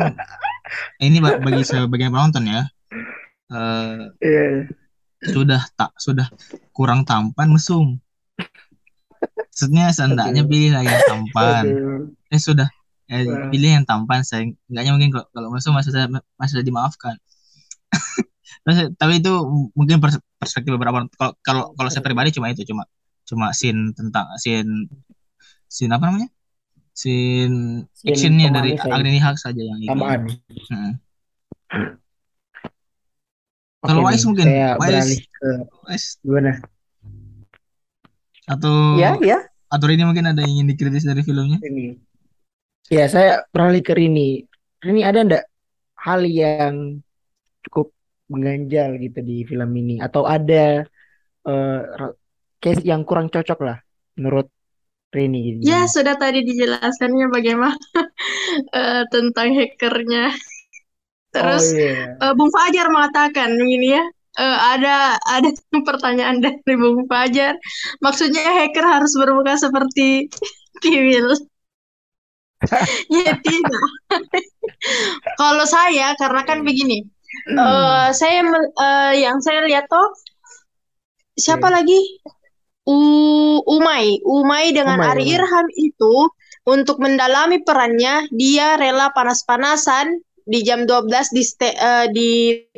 ini 0.99 1.17
ba- 1.19 1.37
bagi 1.37 1.63
sebagian 1.63 2.11
penonton 2.11 2.47
ya 2.47 2.61
eh, 3.51 4.11
Iya. 4.19 4.45
sudah 5.21 5.61
tak 5.77 5.93
sudah 6.01 6.25
kurang 6.73 7.05
tampan 7.05 7.53
mesum. 7.53 8.01
Maksudnya 9.21 9.85
seenggaknya 9.93 10.41
Aduh. 10.43 10.51
pilih 10.51 10.69
lagi 10.73 10.89
yang 10.89 11.05
tampan. 11.07 11.63
Aduh. 11.67 12.01
Eh 12.31 12.41
sudah 12.41 12.67
eh, 13.11 13.27
Wah. 13.27 13.49
pilih 13.51 13.69
yang 13.81 13.85
tampan. 13.85 14.23
Saya 14.25 14.49
enggaknya 14.71 14.91
mungkin 14.95 15.09
kalau, 15.13 15.27
kalau 15.31 15.47
mesum 15.53 15.75
masih 15.75 15.91
saya 15.93 16.07
masih 16.39 16.53
bisa 16.59 16.65
dimaafkan. 16.65 17.15
Terus, 18.63 18.93
tapi 18.95 19.19
itu 19.19 19.33
mungkin 19.73 19.97
pers- 19.99 20.23
perspektif 20.37 20.71
beberapa 20.73 21.03
orang. 21.03 21.09
Kalau 21.13 21.31
kalau 21.41 21.63
kalau 21.75 21.89
saya 21.89 22.03
pribadi 22.05 22.31
cuma 22.33 22.49
itu 22.49 22.63
cuma 22.65 22.85
cuma 23.25 23.53
scene 23.53 23.93
tentang 23.93 24.25
scene 24.37 24.89
scene 25.67 25.91
apa 25.91 26.09
namanya? 26.09 26.29
Scene 26.91 27.87
Scene 27.95 28.11
actionnya 28.11 28.49
dari. 28.51 28.75
Agni 28.77 29.17
Hak 29.17 29.39
saja 29.39 29.61
yang. 29.61 29.79
Tambahan. 29.87 30.27
Hmm. 30.69 30.91
Kalau 33.81 34.05
Wise 34.05 34.25
mungkin, 34.29 34.45
saya 34.45 34.77
Wise. 34.77 34.85
beralih 34.93 35.19
ke 35.25 35.49
Wes, 35.89 36.03
gimana? 36.21 36.51
Atau 38.47 38.75
Ya, 38.91 39.17
ya. 39.21 39.51
atau 39.73 39.87
ini 39.93 40.03
mungkin 40.07 40.25
ada 40.31 40.39
yang 40.43 40.51
ingin 40.61 40.67
dikritis 40.71 41.05
dari 41.07 41.21
filmnya? 41.27 41.59
Ini. 41.61 42.01
Ya, 42.91 43.03
saya 43.13 43.29
beralih 43.53 43.81
ke 43.87 43.93
Rini. 43.99 44.43
Rini 44.83 45.01
ada 45.09 45.19
ndak 45.27 45.43
hal 46.05 46.21
yang 46.27 46.75
cukup 47.65 47.87
mengganjal 48.31 48.89
gitu 49.03 49.19
di 49.29 49.35
film 49.49 49.71
ini 49.81 49.93
atau 50.05 50.23
ada 50.35 50.83
eh, 51.49 51.79
ra- 51.99 52.17
case 52.63 52.83
yang 52.91 53.01
kurang 53.07 53.27
cocok 53.33 53.59
lah 53.67 53.77
menurut 54.19 54.47
Rini 55.15 55.39
gitu. 55.49 55.61
Ya, 55.61 55.85
sudah 55.85 56.17
tadi 56.17 56.41
dijelaskannya 56.41 57.25
bagaimana 57.29 57.77
eh, 58.77 59.03
tentang 59.13 59.49
hackernya. 59.57 60.33
Terus 61.31 61.65
Oh 61.65 61.65
iya. 61.65 62.21
eh, 62.23 62.33
Bung 62.37 62.51
Fajar 62.55 62.87
mengatakan 62.91 63.49
ini 63.55 63.95
ya, 63.97 64.03
eh, 64.39 64.57
ada 64.77 65.17
ada 65.27 65.49
pertanyaan 65.87 66.39
dari 66.39 66.73
Bung 66.77 67.07
Fajar. 67.09 67.55
Maksudnya 67.99 68.45
hacker 68.63 68.85
harus 68.85 69.11
bermuka 69.17 69.57
seperti 69.57 70.27
Kiwil. 70.83 71.35
Ya 73.09 73.33
tidak. 73.41 73.83
Kalau 75.33 75.65
saya 75.65 76.13
karena 76.13 76.45
kan 76.45 76.61
begini, 76.61 77.01
eh, 77.49 78.07
saya 78.13 78.45
mel- 78.45 78.69
eh, 78.77 79.13
yang 79.25 79.41
saya 79.41 79.65
lihat 79.65 79.89
toh 79.89 80.13
siapa 81.33 81.73
Iya. 81.73 81.75
lagi? 81.81 81.99
U 82.85 82.97
Umay, 83.65 84.21
Umay 84.25 84.73
dengan 84.73 85.01
Umay, 85.01 85.09
Ari. 85.09 85.23
Irham 85.37 85.67
itu 85.73 86.29
untuk 86.65 87.01
mendalami 87.01 87.61
perannya 87.65 88.29
dia 88.29 88.77
rela 88.77 89.09
panas-panasan 89.13 90.21
di 90.45 90.59
jam 90.65 90.85
12 90.85 91.31
di 91.33 91.43
ste- 91.45 91.77
eh, 91.77 92.05
di 92.11 92.29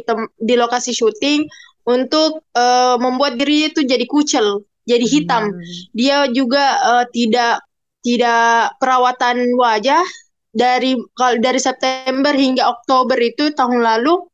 tem- 0.04 0.32
di 0.38 0.54
lokasi 0.56 0.92
syuting 0.92 1.48
untuk 1.88 2.44
eh, 2.56 2.96
membuat 3.00 3.36
dirinya 3.36 3.74
itu 3.76 3.82
jadi 3.84 4.06
kucel, 4.08 4.64
jadi 4.88 5.06
hitam. 5.08 5.52
Hmm. 5.52 5.60
Dia 5.96 6.18
juga 6.32 6.66
eh, 6.80 7.06
tidak 7.12 7.64
tidak 8.04 8.76
perawatan 8.84 9.56
wajah 9.56 10.04
dari 10.54 10.94
kalau 11.16 11.40
dari 11.40 11.58
September 11.58 12.36
hingga 12.36 12.68
Oktober 12.68 13.18
itu 13.18 13.56
tahun 13.56 13.82
lalu 13.82 14.28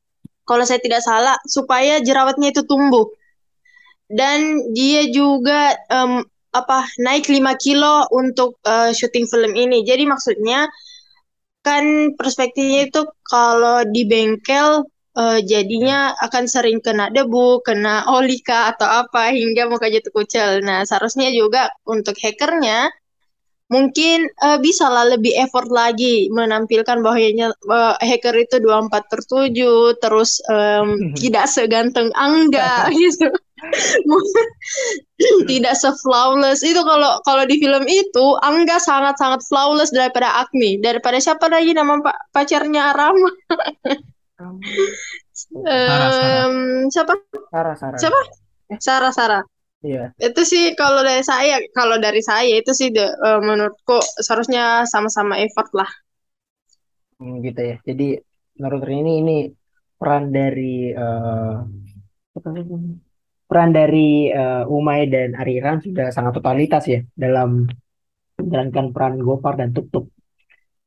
kalau 0.43 0.65
saya 0.65 0.81
tidak 0.81 1.05
salah 1.05 1.37
supaya 1.45 2.01
jerawatnya 2.01 2.49
itu 2.49 2.65
tumbuh. 2.65 3.05
Dan 4.09 4.73
dia 4.73 5.05
juga 5.13 5.77
em, 5.85 6.25
apa 6.49 6.81
naik 6.97 7.29
5 7.29 7.53
kilo 7.61 8.09
untuk 8.09 8.57
eh, 8.65 8.89
syuting 8.89 9.29
film 9.29 9.53
ini. 9.53 9.85
Jadi 9.85 10.09
maksudnya 10.09 10.65
kan 11.69 11.85
perspektifnya 12.17 12.89
itu 12.89 13.01
kalau 13.29 13.85
di 13.85 14.03
bengkel 14.09 14.89
eh, 15.13 15.39
jadinya 15.45 16.17
akan 16.17 16.43
sering 16.49 16.79
kena 16.81 17.13
debu, 17.13 17.61
kena 17.61 18.09
oli 18.09 18.41
kah 18.41 18.73
atau 18.73 18.89
apa 19.05 19.29
hingga 19.29 19.69
muka 19.69 19.85
jatuh 19.93 20.13
kucel. 20.13 20.49
Nah, 20.65 20.81
seharusnya 20.89 21.29
juga 21.29 21.69
untuk 21.85 22.17
hackernya 22.17 22.89
mungkin 23.69 24.25
uh, 24.41 24.57
bisa 24.57 24.89
lah 24.89 25.13
lebih 25.13 25.29
effort 25.37 25.69
lagi 25.69 26.25
menampilkan 26.33 27.05
bahwanya 27.05 27.53
uh, 27.69 27.95
hacker 28.01 28.33
itu 28.41 28.57
24 28.57 28.89
per 29.05 29.21
7 29.21 30.01
terus 30.01 30.41
um, 30.53 31.13
tidak 31.13 31.45
seganteng 31.45 32.09
Angga 32.17 32.89
gitu 32.89 33.29
tidak 35.49 35.75
se-flawless. 35.75 36.63
Itu 36.63 36.81
kalau 36.83 37.19
kalau 37.27 37.43
di 37.45 37.59
film 37.59 37.83
itu 37.85 38.25
Angga 38.43 38.79
sangat-sangat 38.79 39.43
flawless 39.47 39.91
daripada 39.91 40.43
Agni. 40.43 40.79
Daripada 40.79 41.19
siapa 41.19 41.51
lagi 41.51 41.75
nama 41.75 41.99
pak 41.99 42.17
pacarnya 42.31 42.95
Rama? 42.95 43.29
Um, 44.39 46.87
siapa? 46.93 47.13
Sarah 47.51 47.75
Sarah. 47.75 47.99
Siapa? 47.99 48.19
Sarah 48.79 49.11
Sarah. 49.11 49.43
Iya. 49.79 50.11
Itu 50.19 50.43
sih 50.43 50.75
kalau 50.75 51.07
dari 51.07 51.23
saya, 51.23 51.55
kalau 51.71 51.95
dari 52.03 52.19
saya 52.19 52.59
itu 52.59 52.75
sih 52.75 52.91
de, 52.91 53.03
uh, 53.03 53.39
menurutku 53.39 53.95
seharusnya 54.19 54.83
sama-sama 54.83 55.39
effort 55.39 55.71
lah. 55.71 55.87
Hmm, 57.19 57.39
gitu 57.39 57.61
ya. 57.63 57.75
Jadi 57.87 58.19
menurut 58.59 58.83
ini 58.91 59.13
ini 59.23 59.37
peran 59.95 60.35
dari 60.35 60.91
uh, 60.91 61.63
peran 63.49 63.73
dari 63.73 64.29
uh, 64.29 64.69
Umay 64.69 65.09
dan 65.09 65.33
Ariran 65.33 65.81
sudah 65.81 66.13
sangat 66.13 66.37
totalitas 66.37 66.85
ya 66.85 67.01
dalam 67.17 67.65
menjalankan 68.37 68.93
peran 68.93 69.17
Gopar 69.17 69.57
dan 69.57 69.73
Tuk 69.73 69.89
Tuk. 69.89 70.05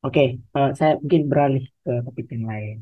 Oke, 0.06 0.38
uh, 0.54 0.70
saya 0.78 0.94
mungkin 1.02 1.26
beralih 1.26 1.66
ke 1.82 1.92
topik 2.06 2.30
yang 2.30 2.46
lain. 2.46 2.76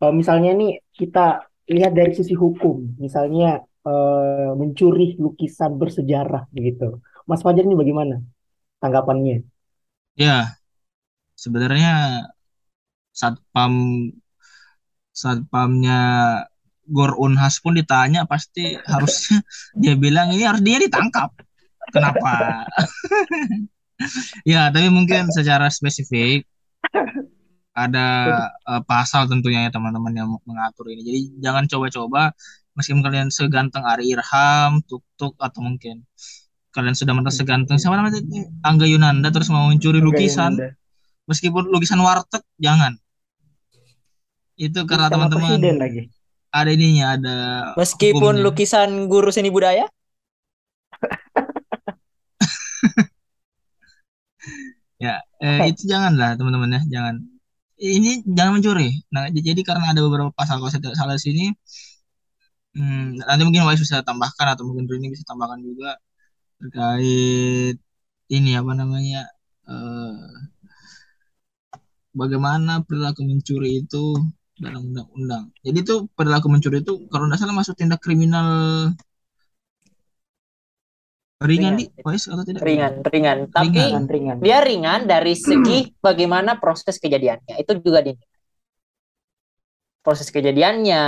Uh, 0.00 0.16
misalnya 0.16 0.56
nih 0.56 0.80
kita 0.96 1.44
lihat 1.68 1.92
dari 1.92 2.16
sisi 2.16 2.32
hukum, 2.32 2.96
misalnya 2.96 3.60
uh, 3.84 4.56
mencuri 4.56 5.20
lukisan 5.20 5.76
bersejarah 5.76 6.48
begitu. 6.48 7.04
Mas 7.28 7.44
Fajar 7.44 7.68
ini 7.68 7.76
bagaimana 7.76 8.16
tanggapannya? 8.80 9.44
Ya, 10.16 10.56
sebenarnya 11.36 12.24
satpam 13.12 13.76
satpamnya 15.12 16.00
Gor 16.88 17.14
Unhas 17.18 17.62
pun 17.62 17.78
ditanya 17.78 18.26
pasti 18.26 18.74
harusnya 18.74 19.42
dia 19.82 19.94
bilang 19.94 20.34
ini 20.34 20.42
harus 20.42 20.62
dia 20.62 20.82
ditangkap. 20.82 21.30
Kenapa? 21.92 22.66
ya, 24.52 24.70
tapi 24.70 24.88
mungkin 24.88 25.28
secara 25.30 25.68
spesifik 25.68 26.46
ada 27.72 28.06
uh, 28.68 28.82
pasal 28.84 29.26
tentunya 29.28 29.68
ya 29.68 29.70
teman-teman 29.72 30.12
yang 30.12 30.28
mengatur 30.44 30.92
ini. 30.92 31.02
Jadi 31.04 31.20
jangan 31.40 31.64
coba-coba. 31.68 32.32
Meskipun 32.72 33.04
kalian 33.04 33.28
seganteng 33.28 33.84
Ari 33.84 34.16
Irham, 34.16 34.80
Tuk 34.88 35.04
Tuk 35.20 35.36
atau 35.36 35.60
mungkin 35.60 36.08
kalian 36.72 36.96
sudah 36.96 37.12
merasa 37.12 37.44
seganteng 37.44 37.76
siapa 37.76 38.00
namanya 38.00 38.24
Angga 38.64 38.88
Yunanda 38.88 39.28
terus 39.28 39.52
mau 39.52 39.68
mencuri 39.68 40.00
lukisan. 40.00 40.56
Meskipun 41.28 41.68
lukisan 41.68 42.00
warteg 42.00 42.40
jangan. 42.56 42.96
Itu 44.56 44.88
karena 44.88 45.12
teman-teman 45.12 45.60
ada 46.52 46.70
ininya 46.70 47.06
ada 47.16 47.36
meskipun 47.80 48.38
hukumnya. 48.38 48.44
lukisan 48.44 48.90
guru 49.08 49.32
seni 49.32 49.50
budaya? 49.50 49.88
Ya 55.02 55.18
eh, 55.42 55.74
itu 55.74 55.90
janganlah 55.90 56.38
teman-teman 56.38 56.78
ya 56.78 56.80
jangan. 56.86 57.26
Ini 57.74 58.22
jangan 58.22 58.62
mencuri. 58.62 59.02
Nah 59.10 59.26
jadi 59.34 59.58
karena 59.66 59.90
ada 59.90 59.98
beberapa 59.98 60.30
pasal 60.30 60.62
kalau 60.62 60.70
saya 60.70 60.78
tidak 60.78 60.94
salah 60.94 61.18
sini 61.18 61.50
Hmm, 62.76 63.20
nanti 63.28 63.42
mungkin 63.44 63.68
Wais 63.68 63.80
bisa 63.84 64.00
tambahkan 64.00 64.46
atau 64.56 64.64
mungkin 64.68 64.88
Rini 64.88 65.12
bisa 65.12 65.24
tambahkan 65.28 65.60
juga 65.68 65.88
terkait 66.60 67.76
ini 68.36 68.50
apa 68.60 68.72
namanya 68.80 69.28
uh, 69.68 70.16
bagaimana 72.20 72.72
perilaku 72.86 73.20
mencuri 73.28 73.68
itu 73.84 74.16
dalam 74.62 74.82
undang-undang. 74.94 75.50
Jadi 75.66 75.78
itu 75.82 75.94
perilaku 76.14 76.46
mencuri 76.46 76.80
itu 76.80 77.10
kalau 77.10 77.26
tidak 77.26 77.38
salah 77.42 77.56
masuk 77.58 77.74
tindak 77.74 77.98
kriminal 77.98 78.48
ringan, 81.42 81.74
ringan. 81.74 81.80
di 81.82 81.84
Wais 82.06 82.24
atau 82.30 82.44
tidak? 82.46 82.62
Ringan, 82.62 83.02
ringan. 83.02 83.38
Tapi 83.50 83.66
ringan, 83.74 84.04
ringan. 84.06 84.36
dia 84.38 84.62
ringan 84.62 85.10
dari 85.10 85.34
segi 85.34 85.90
bagaimana 85.98 86.62
proses 86.62 87.02
kejadiannya. 87.02 87.58
Itu 87.58 87.82
juga 87.82 88.06
di 88.06 88.14
proses 90.02 90.30
kejadiannya, 90.30 91.02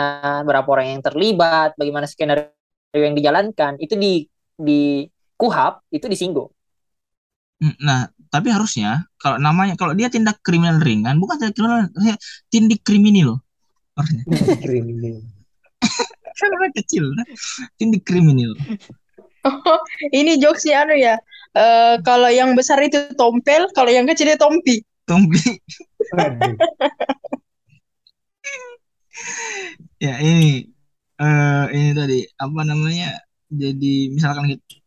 berapa 0.46 0.68
orang 0.70 0.98
yang 0.98 1.02
terlibat, 1.02 1.74
bagaimana 1.74 2.06
skenario 2.06 2.54
yang 2.94 3.14
dijalankan, 3.14 3.78
itu 3.82 3.98
di 3.98 4.22
di 4.54 5.06
kuhap 5.34 5.82
itu 5.90 6.06
disinggung. 6.06 6.50
Hmm, 7.58 7.74
nah, 7.82 8.06
tapi 8.34 8.50
harusnya 8.50 9.06
kalau 9.22 9.38
namanya 9.38 9.78
kalau 9.78 9.94
dia 9.94 10.10
tindak 10.10 10.42
kriminal 10.42 10.82
ringan, 10.82 11.22
bukan 11.22 11.38
tindak 11.38 11.54
kriminal, 11.54 11.86
tindik 12.50 12.82
kriminal. 12.82 13.38
Harusnya. 13.94 14.26
kriminal. 14.66 15.22
Karena 16.42 16.66
kecil, 16.74 17.14
nah. 17.14 17.22
tindik 17.78 18.02
kriminal. 18.02 18.58
Oh, 19.46 19.78
ini 20.10 20.34
jokesnya 20.42 20.82
anu 20.82 20.98
ya. 20.98 21.14
Uh, 21.54 22.02
kalau 22.02 22.26
yang 22.26 22.58
besar 22.58 22.82
itu 22.82 23.06
tompel, 23.14 23.70
kalau 23.70 23.94
yang 23.94 24.02
kecil 24.02 24.26
itu 24.26 24.42
tompi. 24.42 24.82
Tompi. 25.06 25.38
ya 30.02 30.18
ini 30.18 30.74
uh, 31.22 31.70
ini 31.70 31.94
tadi 31.94 32.26
apa 32.34 32.60
namanya 32.66 33.14
jadi 33.46 34.10
misalkan 34.10 34.50
gitu 34.50 34.83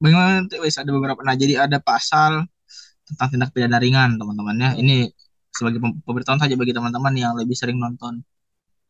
bagaimana 0.00 0.48
wes 0.64 0.76
ada 0.80 0.90
beberapa 0.90 1.20
nah 1.22 1.36
jadi 1.36 1.68
ada 1.68 1.78
pasal 1.78 2.48
tentang 3.10 3.28
tindak 3.34 3.50
pidana 3.54 3.78
ringan 3.82 4.16
teman-teman 4.16 4.56
ya. 4.56 4.70
Ini 4.78 5.10
sebagai 5.50 5.82
pemberitahuan 6.06 6.40
saja 6.40 6.54
bagi 6.54 6.72
teman-teman 6.76 7.12
yang 7.18 7.32
lebih 7.34 7.58
sering 7.58 7.78
nonton 7.82 8.22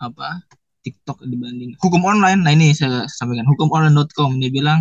apa 0.00 0.44
TikTok 0.84 1.24
dibanding 1.24 1.76
hukum 1.80 2.04
online. 2.04 2.40
Nah 2.44 2.52
ini 2.52 2.72
saya 2.76 3.08
sampaikan 3.08 3.48
hukumonline.com 3.48 4.36
dia 4.40 4.52
bilang 4.52 4.80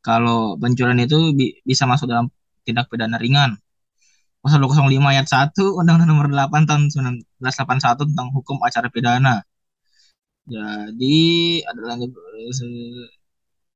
kalau 0.00 0.56
pencurian 0.56 1.00
itu 1.00 1.36
bi 1.36 1.60
bisa 1.64 1.84
masuk 1.84 2.08
dalam 2.08 2.32
tindak 2.64 2.88
pidana 2.88 3.16
ringan. 3.20 3.56
Pasal 4.40 4.64
205 4.64 4.88
ayat 5.04 5.26
1 5.28 5.52
Undang-Undang 5.80 6.08
Nomor 6.08 6.26
8 6.32 6.64
tahun 6.64 6.82
1981 7.36 8.08
tentang 8.08 8.28
hukum 8.32 8.56
acara 8.64 8.88
pidana. 8.88 9.44
Jadi 10.48 11.18
adalah 11.68 11.94
yang 12.00 12.12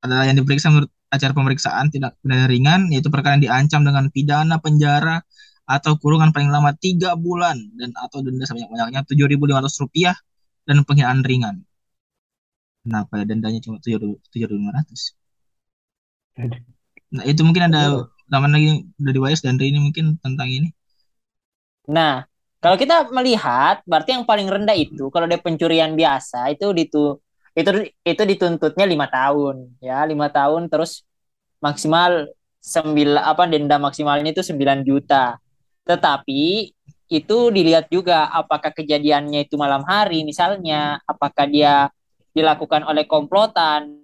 adalah 0.05 0.25
yang 0.29 0.37
diperiksa 0.41 0.73
menurut 0.73 0.91
acara 1.17 1.33
pemeriksaan 1.33 1.89
tidak 1.95 2.19
pidana 2.21 2.47
ringan 2.51 2.81
yaitu 2.91 3.09
perkara 3.09 3.39
yang 3.39 3.45
diancam 3.47 3.81
dengan 3.87 4.11
pidana 4.11 4.59
penjara 4.59 5.23
atau 5.65 5.97
kurungan 5.97 6.35
paling 6.35 6.53
lama 6.53 6.77
tiga 6.77 7.17
bulan 7.17 7.57
dan 7.79 7.95
atau 7.97 8.21
denda 8.21 8.45
sebanyak-banyaknya 8.45 9.01
tujuh 9.09 9.27
ribu 9.31 9.49
lima 9.49 9.65
ratus 9.65 9.81
rupiah 9.81 10.17
dan 10.69 10.85
penghinaan 10.85 11.25
ringan. 11.25 11.65
Kenapa 12.85 13.17
ya 13.17 13.25
dendanya 13.25 13.61
cuma 13.65 13.81
tujuh 13.81 14.19
ribu 14.35 14.55
lima 14.61 14.77
ratus? 14.77 15.17
Nah 17.15 17.25
itu 17.25 17.41
mungkin 17.47 17.73
ada 17.73 18.11
Taman 18.25 18.57
lagi 18.57 18.89
dari 18.97 19.19
Wise 19.21 19.45
dan 19.45 19.61
ini 19.61 19.79
mungkin 19.79 20.17
tentang 20.19 20.49
ini. 20.49 20.69
Nah, 21.93 22.25
kalau 22.65 22.81
kita 22.81 23.13
melihat, 23.13 23.85
berarti 23.85 24.17
yang 24.17 24.25
paling 24.25 24.49
rendah 24.49 24.73
itu 24.73 25.13
kalau 25.13 25.29
dia 25.29 25.37
pencurian 25.37 25.93
biasa 25.93 26.57
itu 26.57 26.73
ditu 26.73 27.21
itu 27.55 27.71
itu 28.03 28.23
dituntutnya 28.27 28.85
lima 28.85 29.07
tahun, 29.07 29.79
ya 29.79 30.03
lima 30.05 30.27
tahun 30.31 30.67
terus 30.67 31.07
maksimal 31.63 32.29
sembilan 32.59 33.23
apa 33.23 33.45
denda 33.47 33.77
maksimalnya 33.79 34.35
itu 34.35 34.43
9 34.43 34.83
juta. 34.83 35.39
Tetapi 35.87 36.73
itu 37.13 37.39
dilihat 37.53 37.93
juga 37.93 38.27
apakah 38.33 38.73
kejadiannya 38.73 39.47
itu 39.47 39.55
malam 39.61 39.85
hari 39.87 40.25
misalnya, 40.25 40.99
apakah 41.07 41.47
dia 41.47 41.93
dilakukan 42.35 42.83
oleh 42.89 43.07
komplotan, 43.07 44.03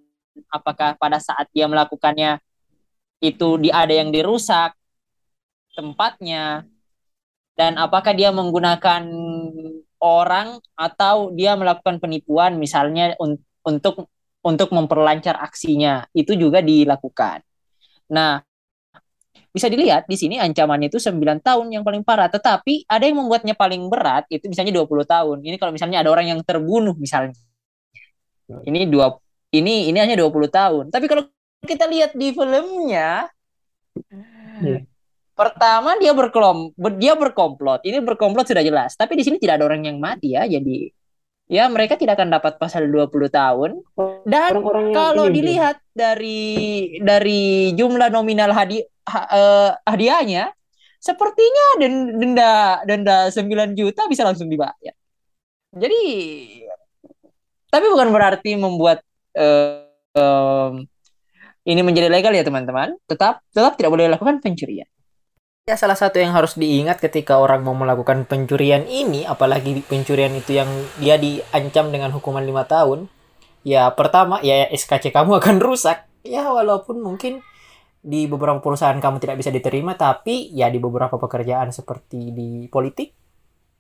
apakah 0.53 0.95
pada 1.01 1.19
saat 1.19 1.51
dia 1.51 1.67
melakukannya 1.67 2.39
itu 3.21 3.61
di 3.61 3.69
ada 3.69 3.93
yang 3.93 4.15
dirusak 4.15 4.73
tempatnya 5.75 6.65
dan 7.57 7.77
apakah 7.77 8.17
dia 8.17 8.33
menggunakan 8.33 9.05
orang 10.01 10.59
atau 10.75 11.31
dia 11.37 11.55
melakukan 11.55 12.01
penipuan 12.01 12.57
misalnya 12.57 13.15
un 13.21 13.37
untuk 13.61 14.09
untuk 14.41 14.73
memperlancar 14.73 15.37
aksinya 15.37 16.09
itu 16.17 16.33
juga 16.33 16.65
dilakukan. 16.65 17.45
Nah, 18.09 18.41
bisa 19.51 19.69
dilihat 19.69 20.09
di 20.09 20.17
sini 20.17 20.41
ancamannya 20.41 20.89
itu 20.89 20.97
9 20.97 21.43
tahun 21.45 21.67
yang 21.69 21.85
paling 21.85 22.01
parah, 22.07 22.33
tetapi 22.33 22.89
ada 22.89 23.05
yang 23.05 23.21
membuatnya 23.21 23.53
paling 23.53 23.85
berat 23.93 24.25
itu 24.33 24.49
misalnya 24.49 24.73
20 24.81 25.05
tahun. 25.05 25.37
Ini 25.45 25.57
kalau 25.61 25.73
misalnya 25.77 26.01
ada 26.01 26.11
orang 26.11 26.33
yang 26.33 26.41
terbunuh 26.41 26.97
misalnya. 26.97 27.37
Ini 28.51 28.91
dua 28.91 29.15
ini 29.55 29.91
ini 29.93 29.99
hanya 30.01 30.19
20 30.19 30.51
tahun. 30.51 30.85
Tapi 30.91 31.07
kalau 31.07 31.23
kita 31.67 31.85
lihat 31.87 32.17
di 32.17 32.33
filmnya 32.33 33.29
yeah. 34.65 34.81
Pertama 35.40 35.96
dia 35.96 36.12
berkelom 36.12 36.76
dia 37.00 37.16
berkomplot 37.16 37.81
ini 37.88 38.05
berkomplot 38.05 38.53
sudah 38.53 38.61
jelas 38.61 38.92
tapi 38.92 39.16
di 39.16 39.24
sini 39.24 39.40
tidak 39.40 39.57
ada 39.57 39.72
orang 39.72 39.88
yang 39.88 39.96
mati 39.96 40.37
ya 40.37 40.44
jadi 40.44 40.92
ya 41.48 41.64
mereka 41.72 41.96
tidak 41.96 42.20
akan 42.20 42.29
dapat 42.37 42.61
pasal 42.61 42.85
20 42.87 43.09
tahun 43.33 43.70
dan 44.29 44.53
Orang-orang 44.53 44.85
yang 44.92 44.96
kalau 45.00 45.26
ini, 45.26 45.35
dilihat 45.40 45.76
dari 45.96 46.40
dari 47.00 47.72
jumlah 47.72 48.12
nominal 48.12 48.53
hadi, 48.53 48.85
ha- 49.09 49.29
eh, 49.33 49.70
hadiahnya 49.88 50.53
sepertinya 51.00 51.66
den- 51.81 52.20
denda 52.20 52.53
denda 52.85 53.16
9 53.33 53.72
juta 53.74 54.07
bisa 54.07 54.22
langsung 54.29 54.46
dibayar. 54.46 54.94
Jadi 55.72 56.03
tapi 57.72 57.87
bukan 57.88 58.12
berarti 58.12 58.55
membuat 58.55 59.00
eh, 59.35 59.88
em, 60.14 60.85
ini 61.66 61.81
menjadi 61.83 62.12
legal 62.12 62.31
ya 62.31 62.46
teman-teman. 62.46 62.94
Tetap 63.11 63.42
tetap 63.50 63.74
tidak 63.74 63.90
boleh 63.90 64.07
lakukan 64.07 64.38
pencurian. 64.38 64.87
Ya 65.68 65.77
salah 65.77 65.99
satu 65.99 66.16
yang 66.16 66.33
harus 66.33 66.57
diingat 66.57 67.05
ketika 67.05 67.37
orang 67.37 67.61
mau 67.61 67.77
melakukan 67.77 68.25
pencurian 68.25 68.88
ini, 68.88 69.29
apalagi 69.29 69.85
pencurian 69.85 70.33
itu 70.33 70.57
yang 70.57 70.70
dia 70.96 71.20
diancam 71.20 71.92
dengan 71.92 72.11
hukuman 72.16 72.40
lima 72.40 72.64
tahun, 72.64 73.12
ya 73.61 73.92
pertama 73.92 74.40
ya 74.40 74.64
SKC 74.73 75.12
kamu 75.12 75.37
akan 75.40 75.61
rusak. 75.61 76.09
Ya 76.25 76.49
walaupun 76.49 77.05
mungkin 77.05 77.44
di 78.01 78.25
beberapa 78.25 78.64
perusahaan 78.64 78.96
kamu 78.96 79.20
tidak 79.20 79.37
bisa 79.37 79.53
diterima, 79.53 80.01
tapi 80.01 80.49
ya 80.57 80.73
di 80.73 80.81
beberapa 80.81 81.20
pekerjaan 81.20 81.68
seperti 81.77 82.33
di 82.33 82.49
politik 82.73 83.12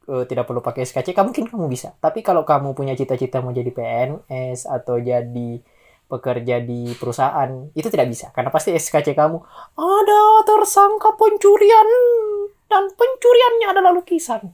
eh, 0.04 0.24
tidak 0.28 0.44
perlu 0.52 0.60
pakai 0.60 0.84
SKCK 0.84 1.16
mungkin 1.24 1.48
kamu 1.48 1.64
bisa. 1.64 1.96
Tapi 1.96 2.20
kalau 2.20 2.44
kamu 2.44 2.76
punya 2.76 2.92
cita-cita 2.92 3.40
mau 3.40 3.56
jadi 3.56 3.72
PNS 3.72 4.68
atau 4.68 5.00
jadi 5.00 5.64
pekerja 6.10 6.58
di 6.58 6.90
perusahaan 6.98 7.70
itu 7.78 7.86
tidak 7.86 8.10
bisa 8.10 8.34
karena 8.34 8.50
pasti 8.50 8.74
SKC 8.74 9.14
kamu 9.14 9.38
ada 9.78 10.22
tersangka 10.42 11.14
pencurian 11.14 11.88
dan 12.66 12.90
pencuriannya 12.90 13.66
adalah 13.70 13.94
lukisan. 13.94 14.50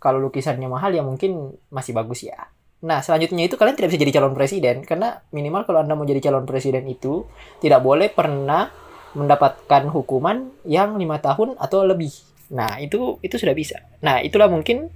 Kalau 0.00 0.18
lukisannya 0.22 0.70
mahal 0.70 0.94
ya 0.94 1.02
mungkin 1.02 1.58
masih 1.68 1.92
bagus 1.92 2.24
ya. 2.24 2.48
Nah, 2.80 3.04
selanjutnya 3.04 3.44
itu 3.44 3.60
kalian 3.60 3.76
tidak 3.76 3.92
bisa 3.92 4.00
jadi 4.00 4.12
calon 4.16 4.32
presiden 4.32 4.76
karena 4.88 5.20
minimal 5.36 5.68
kalau 5.68 5.84
Anda 5.84 5.92
mau 5.92 6.08
jadi 6.08 6.24
calon 6.24 6.48
presiden 6.48 6.88
itu 6.88 7.28
tidak 7.60 7.84
boleh 7.84 8.08
pernah 8.08 8.72
mendapatkan 9.12 9.90
hukuman 9.92 10.48
yang 10.64 10.96
lima 10.96 11.20
tahun 11.20 11.60
atau 11.60 11.84
lebih. 11.84 12.10
Nah, 12.56 12.80
itu 12.80 13.20
itu 13.20 13.36
sudah 13.36 13.52
bisa. 13.52 13.84
Nah, 14.00 14.24
itulah 14.24 14.48
mungkin 14.48 14.88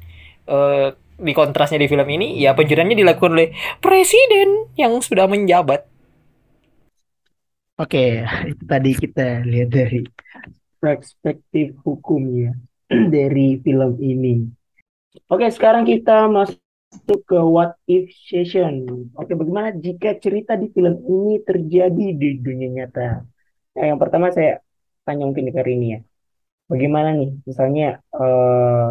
eh, 0.49 0.89
di 1.19 1.33
kontrasnya 1.33 1.79
di 1.79 1.89
film 1.91 2.07
ini 2.11 2.43
ya 2.43 2.55
pencuriannya 2.55 2.99
dilakukan 2.99 3.33
oleh 3.35 3.49
presiden 3.79 4.71
yang 4.75 4.99
sudah 4.99 5.31
menjabat. 5.31 5.87
Oke, 7.75 8.23
itu 8.47 8.63
tadi 8.71 8.91
kita 8.95 9.43
lihat 9.43 9.69
dari 9.75 10.07
perspektif 10.79 11.75
hukumnya 11.83 12.55
dari 13.15 13.59
film 13.59 13.99
ini. 13.99 14.47
Oke, 15.27 15.51
sekarang 15.51 15.83
kita 15.83 16.31
masuk 16.31 17.21
ke 17.27 17.39
what 17.39 17.75
if 17.91 18.15
session. 18.15 18.87
Oke, 19.19 19.35
bagaimana 19.35 19.75
jika 19.75 20.15
cerita 20.23 20.55
di 20.55 20.71
film 20.71 21.03
ini 21.03 21.43
terjadi 21.43 22.07
di 22.15 22.39
dunia 22.39 22.69
nyata? 22.71 23.27
Nah, 23.75 23.85
yang 23.91 23.99
pertama 23.99 24.31
saya 24.31 24.63
tanya 25.03 25.27
mungkin 25.27 25.51
ke 25.51 25.63
Rini 25.63 25.99
ya. 25.99 26.01
Bagaimana 26.71 27.11
nih, 27.19 27.43
misalnya 27.43 27.99
eh, 28.15 28.91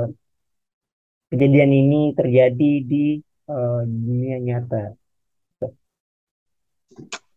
kejadian 1.33 1.73
ini 1.73 2.01
terjadi 2.13 2.71
di 2.85 3.17
eh, 3.49 3.81
dunia 3.89 4.37
nyata? 4.37 4.93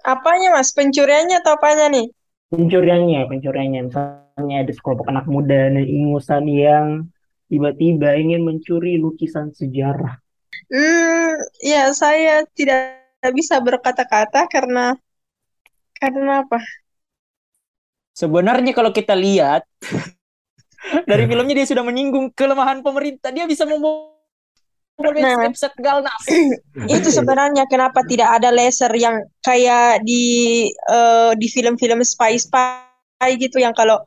Apanya 0.04 0.54
mas? 0.54 0.70
Pencuriannya 0.76 1.40
atau 1.40 1.56
apanya 1.56 1.88
nih? 1.88 2.06
pencuriannya, 2.50 3.26
pencuriannya 3.26 3.80
misalnya 3.90 4.56
ada 4.62 4.72
sekelompok 4.72 5.06
anak 5.10 5.26
muda 5.26 5.70
dan 5.70 5.82
ingusan 5.82 6.44
yang 6.46 6.86
tiba-tiba 7.50 8.14
ingin 8.18 8.46
mencuri 8.46 8.98
lukisan 8.98 9.50
sejarah. 9.54 10.18
Hmm, 10.70 11.30
ya 11.62 11.90
saya 11.94 12.42
tidak 12.54 13.02
bisa 13.34 13.58
berkata-kata 13.62 14.46
karena 14.50 14.94
karena 15.98 16.46
apa? 16.46 16.62
Sebenarnya 18.16 18.72
kalau 18.72 18.90
kita 18.94 19.12
lihat 19.12 19.68
dari 21.08 21.24
filmnya 21.26 21.54
dia 21.62 21.66
sudah 21.66 21.84
menyinggung 21.84 22.32
kelemahan 22.32 22.80
pemerintah. 22.80 23.30
Dia 23.30 23.44
bisa 23.48 23.66
membawa 23.68 24.16
Nah. 24.96 25.52
Galnas. 25.76 26.22
Itu 26.96 27.12
sebenarnya 27.12 27.68
kenapa 27.68 28.00
tidak 28.08 28.40
ada 28.40 28.48
laser 28.48 28.88
yang 28.96 29.20
kayak 29.44 30.00
di 30.08 30.66
eh, 30.72 31.32
di 31.36 31.46
film-film 31.52 32.00
spy 32.00 32.40
spy 32.40 33.28
gitu 33.36 33.60
yang 33.60 33.76
kalau 33.76 34.00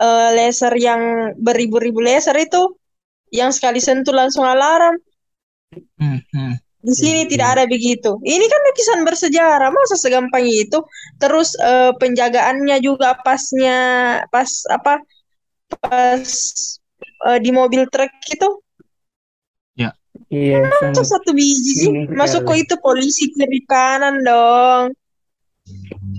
eh, 0.00 0.28
laser 0.32 0.72
yang 0.80 1.32
beribu-ribu 1.36 2.00
laser 2.00 2.36
itu 2.40 2.72
yang 3.30 3.52
sekali 3.52 3.84
sentuh 3.84 4.16
langsung 4.16 4.48
alarm. 4.48 4.96
Hmm, 6.00 6.24
hmm. 6.32 6.54
Di 6.80 6.94
sini 6.96 7.28
tidak 7.28 7.60
ada 7.60 7.64
begitu. 7.68 8.16
Ini 8.24 8.44
kan 8.48 8.60
lukisan 8.72 9.00
bersejarah, 9.04 9.68
masa 9.68 10.00
segampang 10.00 10.48
itu? 10.48 10.80
Terus 11.20 11.52
eh, 11.60 11.92
penjagaannya 12.00 12.80
juga 12.80 13.12
pasnya 13.20 13.78
pas 14.32 14.48
apa? 14.72 15.04
Pas 15.78 16.26
eh, 17.30 17.38
di 17.38 17.50
mobil 17.54 17.86
truk 17.86 18.10
itu 18.26 18.48
Iya, 20.30 20.62
Masa 20.62 20.94
sangat 20.94 21.06
satu 21.10 21.30
biji 21.34 21.72
sih? 21.74 21.90
Ini 21.90 22.14
Masuk 22.14 22.46
kok 22.46 22.54
itu 22.58 22.74
polisi 22.78 23.30
kiri 23.34 23.62
kanan 23.66 24.22
dong. 24.22 24.94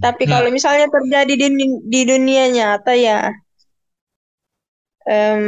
Tapi 0.03 0.27
Ya. 0.27 0.39
kalau 0.39 0.49
misalnya 0.51 0.87
terjadi 0.91 1.33
di, 1.35 1.47
di 1.87 2.01
dunia 2.03 2.51
nyata 2.51 2.91
ya, 2.95 3.31
em, 5.07 5.43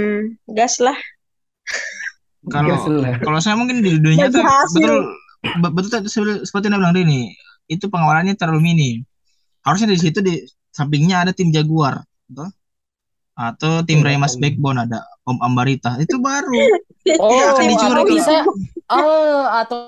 gas 0.47 0.79
lah. 0.79 0.95
Kalau 2.47 2.75
kalau 3.23 3.39
saya 3.39 3.55
mungkin 3.59 3.83
di 3.83 3.99
dunia 3.99 4.27
nyata 4.27 4.43
betul 4.71 4.95
be- 5.59 5.73
betul 5.75 5.89
tadi 5.91 6.07
seperti 6.43 6.71
yang 6.71 6.79
bilang 6.79 6.95
Rini 6.95 7.35
itu 7.67 7.87
pengawalannya 7.91 8.35
terlalu 8.35 8.63
minim. 8.63 8.97
Harusnya 9.63 9.91
di 9.91 9.99
situ 9.99 10.19
di 10.19 10.43
sampingnya 10.71 11.23
ada 11.23 11.31
tim 11.35 11.51
Jaguar, 11.51 12.03
betul? 12.27 12.51
Atau 13.33 13.81
tim 13.81 14.05
Iya, 14.05 14.13
Remas. 14.13 14.37
Backbone 14.37 14.85
ada 14.85 15.01
Om 15.25 15.41
Ambarita. 15.41 15.97
Itu 15.97 16.21
baru. 16.21 16.53
Oh, 17.19 17.35
akan 17.35 17.67
dicuri 17.67 17.83
atau 17.83 17.99
kalau- 17.99 18.15
bisa 18.15 18.35
oh, 18.95 19.43
atau 19.59 19.79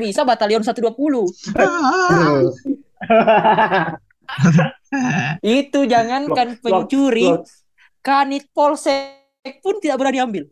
bisa 0.00 0.24
batalion 0.24 0.64
120. 0.64 0.80
Ah. 1.60 2.40
Itu 5.44 5.84
jangankan 5.84 6.56
pencuri, 6.64 7.28
kanit 8.00 8.48
polsek 8.56 9.60
pun 9.60 9.76
tidak 9.76 10.00
berani 10.00 10.24
ambil. 10.24 10.44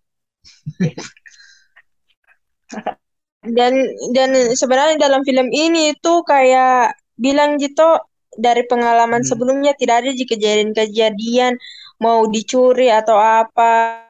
Dan 3.43 3.73
dan 4.13 4.31
sebenarnya 4.53 5.01
dalam 5.01 5.25
film 5.25 5.49
ini 5.49 5.97
itu 5.97 6.13
kayak 6.29 6.93
bilang 7.17 7.57
gitu 7.57 7.99
dari 8.37 8.69
pengalaman 8.69 9.25
Hmm. 9.25 9.29
sebelumnya 9.33 9.73
tidak 9.81 10.05
ada 10.05 10.13
kejadian-kejadian 10.13 11.57
mau 12.03 12.27
dicuri 12.27 12.91
atau 12.91 13.15
apa. 13.17 14.03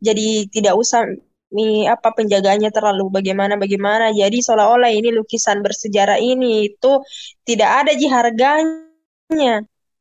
Jadi 0.00 0.48
tidak 0.48 0.74
usah 0.80 1.04
mi 1.52 1.88
apa 1.88 2.12
penjagaannya 2.12 2.70
terlalu 2.72 3.12
bagaimana 3.12 3.60
bagaimana. 3.60 4.12
Jadi 4.16 4.40
seolah-olah 4.40 4.92
ini 4.92 5.12
lukisan 5.12 5.60
bersejarah 5.60 6.16
ini 6.16 6.72
itu 6.72 6.92
tidak 7.44 7.84
ada 7.84 7.92
ji 7.92 8.06
harganya. 8.08 9.54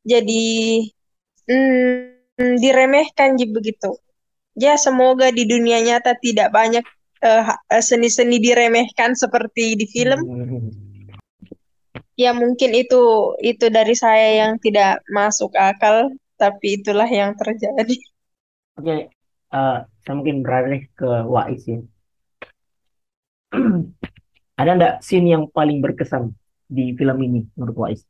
Jadi 0.08 0.46
hmm, 1.52 2.60
diremehkan 2.64 3.36
ji 3.36 3.52
begitu. 3.52 3.98
Ya 4.58 4.74
semoga 4.80 5.30
di 5.30 5.46
dunia 5.46 5.84
nyata 5.84 6.18
tidak 6.18 6.50
banyak 6.50 6.86
eh, 7.22 7.44
eh, 7.46 7.84
seni-seni 7.84 8.42
diremehkan 8.42 9.14
seperti 9.14 9.78
di 9.78 9.86
film. 9.90 10.20
Hmm. 10.24 10.70
Ya 12.18 12.34
mungkin 12.34 12.74
itu 12.74 13.38
itu 13.46 13.70
dari 13.70 13.94
saya 13.94 14.42
yang 14.46 14.58
tidak 14.58 15.06
masuk 15.14 15.54
akal, 15.54 16.10
tapi 16.38 16.80
itulah 16.80 17.10
yang 17.10 17.34
terjadi. 17.34 17.98
Oke, 18.78 19.10
eh, 19.52 19.78
saya 20.06 20.14
mungkin 20.14 20.46
beralih 20.46 20.86
ke 20.94 21.10
Wais 21.26 21.66
ya. 21.66 21.82
Ada 24.62 24.72
nggak 24.78 24.94
scene 25.02 25.34
yang 25.34 25.50
paling 25.50 25.82
berkesan 25.82 26.34
di 26.70 26.94
film 26.94 27.18
ini 27.26 27.42
menurut 27.58 27.78
Wais? 27.78 28.02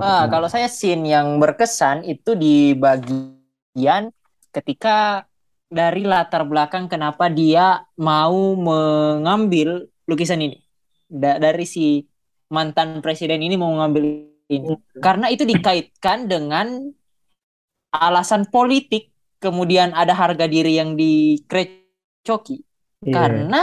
Ah, 0.00 0.24
kalau 0.32 0.48
saya 0.48 0.64
scene 0.70 1.04
yang 1.12 1.36
berkesan 1.36 2.08
itu 2.08 2.32
di 2.32 2.72
bagian 2.72 4.08
ketika 4.48 5.28
dari 5.68 6.06
latar 6.06 6.46
belakang 6.48 6.88
kenapa 6.88 7.28
dia 7.28 7.84
mau 8.00 8.56
mengambil 8.56 9.90
lukisan 10.08 10.40
ini. 10.40 10.56
Da- 11.04 11.36
dari 11.36 11.68
si 11.68 12.08
mantan 12.48 13.04
presiden 13.04 13.44
ini 13.44 13.58
mau 13.60 13.70
mengambil 13.74 14.24
ini. 14.48 14.78
Karena 15.04 15.28
itu 15.28 15.44
dikaitkan 15.44 16.30
dengan 16.30 16.90
alasan 17.98 18.48
politik, 18.50 19.10
kemudian 19.38 19.94
ada 19.94 20.12
harga 20.16 20.48
diri 20.48 20.78
yang 20.78 20.98
dikrecoki. 20.98 22.62
Iya. 23.04 23.12
Karena 23.12 23.62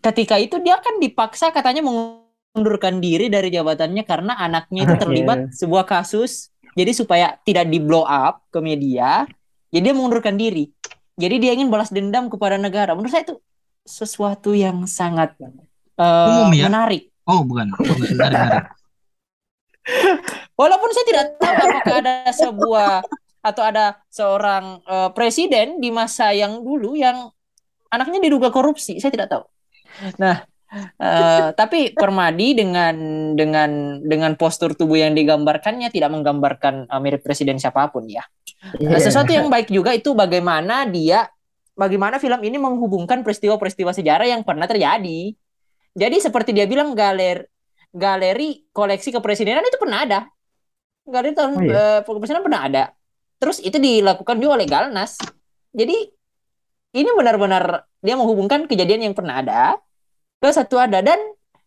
ketika 0.00 0.38
itu 0.38 0.62
dia 0.62 0.78
kan 0.78 1.02
dipaksa 1.02 1.50
katanya 1.50 1.82
mengundurkan 1.82 3.02
diri 3.02 3.26
dari 3.26 3.50
jabatannya 3.50 4.04
karena 4.06 4.38
anaknya 4.38 4.86
itu 4.86 4.94
Anaknya. 4.94 5.02
terlibat 5.04 5.38
sebuah 5.52 5.84
kasus. 5.84 6.50
Jadi 6.76 6.92
supaya 6.92 7.40
tidak 7.40 7.72
di 7.72 7.80
blow 7.80 8.04
up 8.04 8.44
ke 8.52 8.60
media, 8.60 9.24
jadi 9.72 9.92
dia 9.92 9.94
mengundurkan 9.96 10.36
diri. 10.36 10.68
Jadi 11.16 11.40
dia 11.40 11.56
ingin 11.56 11.72
balas 11.72 11.88
dendam 11.88 12.28
kepada 12.28 12.60
negara. 12.60 12.92
Menurut 12.92 13.08
saya 13.08 13.24
itu 13.24 13.40
sesuatu 13.88 14.52
yang 14.52 14.84
sangat 14.84 15.32
uh, 15.96 16.28
Umum 16.28 16.52
ya? 16.52 16.68
menarik. 16.68 17.08
Oh, 17.24 17.40
bukan. 17.42 17.72
Bukan, 17.72 17.96
menarik, 18.12 18.36
menarik. 18.36 18.64
Walaupun 20.60 20.90
saya 20.92 21.06
tidak 21.08 21.24
tahu 21.38 21.54
apakah 21.56 21.96
ada 22.02 22.14
sebuah 22.34 22.90
atau 23.46 23.62
ada 23.62 24.02
seorang 24.10 24.82
uh, 24.82 25.14
presiden 25.14 25.78
di 25.78 25.94
masa 25.94 26.34
yang 26.34 26.66
dulu 26.66 26.98
yang 26.98 27.30
anaknya 27.94 28.18
diduga 28.26 28.50
korupsi, 28.50 28.98
saya 28.98 29.14
tidak 29.14 29.30
tahu. 29.30 29.46
Nah, 30.18 30.42
uh, 30.98 31.54
tapi 31.60 31.94
Permadi 31.94 32.58
dengan 32.58 32.94
dengan 33.38 34.02
dengan 34.02 34.34
postur 34.34 34.74
tubuh 34.74 34.98
yang 34.98 35.14
digambarkannya 35.14 35.94
tidak 35.94 36.10
menggambarkan 36.10 36.90
uh, 36.90 36.98
mirip 36.98 37.22
presiden 37.22 37.62
siapa 37.62 37.86
pun 37.94 38.10
ya. 38.10 38.26
Yeah. 38.82 38.98
Sesuatu 38.98 39.30
yang 39.30 39.46
baik 39.46 39.70
juga 39.70 39.94
itu 39.94 40.10
bagaimana 40.10 40.82
dia 40.90 41.30
bagaimana 41.78 42.18
film 42.18 42.42
ini 42.42 42.58
menghubungkan 42.58 43.22
peristiwa-peristiwa 43.22 43.94
sejarah 43.94 44.26
yang 44.26 44.42
pernah 44.42 44.66
terjadi. 44.66 45.30
Jadi 45.96 46.16
seperti 46.20 46.50
dia 46.52 46.66
bilang 46.68 46.92
galer 46.92 47.46
galeri 47.94 48.68
koleksi 48.74 49.14
kepresidenan 49.14 49.64
itu 49.64 49.78
pernah 49.78 50.02
ada. 50.02 50.20
Galeri 51.06 51.32
tahun 51.38 51.52
oh, 51.54 51.62
iya. 51.62 51.72
uh, 51.72 52.00
kepresidenan 52.02 52.44
pernah 52.44 52.62
ada. 52.66 52.84
Terus 53.36 53.60
itu 53.60 53.76
dilakukan 53.76 54.40
juga 54.40 54.60
oleh 54.60 54.66
Galnas. 54.68 55.20
Jadi 55.76 55.96
ini 56.96 57.10
benar-benar 57.12 57.84
dia 58.00 58.16
menghubungkan 58.16 58.64
kejadian 58.64 59.10
yang 59.10 59.14
pernah 59.16 59.44
ada 59.44 59.76
ke 60.40 60.48
satu 60.48 60.80
ada 60.80 61.04
dan 61.04 61.18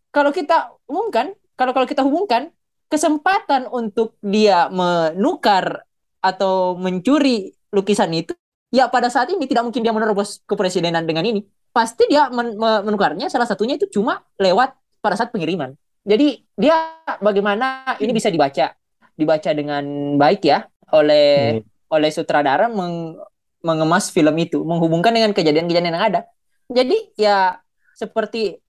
kalau 0.10 0.34
kita 0.34 0.73
umumkan, 0.89 1.38
kalau 1.53 1.69
kalau 1.73 1.86
kita 1.86 2.01
hubungkan 2.01 2.49
kesempatan 2.89 3.69
untuk 3.69 4.17
dia 4.25 4.65
menukar 4.73 5.86
atau 6.19 6.73
mencuri 6.73 7.53
lukisan 7.69 8.10
itu 8.17 8.34
ya 8.73 8.89
pada 8.89 9.13
saat 9.13 9.29
ini 9.29 9.45
tidak 9.45 9.69
mungkin 9.69 9.86
dia 9.86 9.93
menerobos 9.93 10.41
kepresidenan 10.49 11.05
dengan 11.05 11.25
ini. 11.29 11.45
Pasti 11.69 12.10
dia 12.10 12.34
men 12.34 12.58
menukarnya 12.58 13.29
salah 13.29 13.45
satunya 13.45 13.77
itu 13.77 13.86
cuma 13.93 14.25
lewat 14.41 14.73
pada 15.05 15.13
saat 15.13 15.29
pengiriman. 15.29 15.77
Jadi 16.01 16.41
dia 16.58 16.97
bagaimana 17.21 17.93
ini 18.01 18.10
bisa 18.10 18.34
dibaca 18.34 18.73
dibaca 19.13 19.49
dengan 19.53 20.15
baik 20.17 20.41
ya 20.47 20.65
oleh 20.93 21.60
hmm. 21.60 21.93
oleh 21.93 22.10
sutradara 22.13 22.69
meng, 22.69 23.17
mengemas 23.65 24.13
film 24.13 24.36
itu, 24.39 24.62
menghubungkan 24.63 25.12
dengan 25.12 25.36
kejadian-kejadian 25.36 25.95
yang 25.95 26.06
ada. 26.13 26.21
Jadi 26.69 27.17
ya 27.17 27.58
seperti 27.97 28.62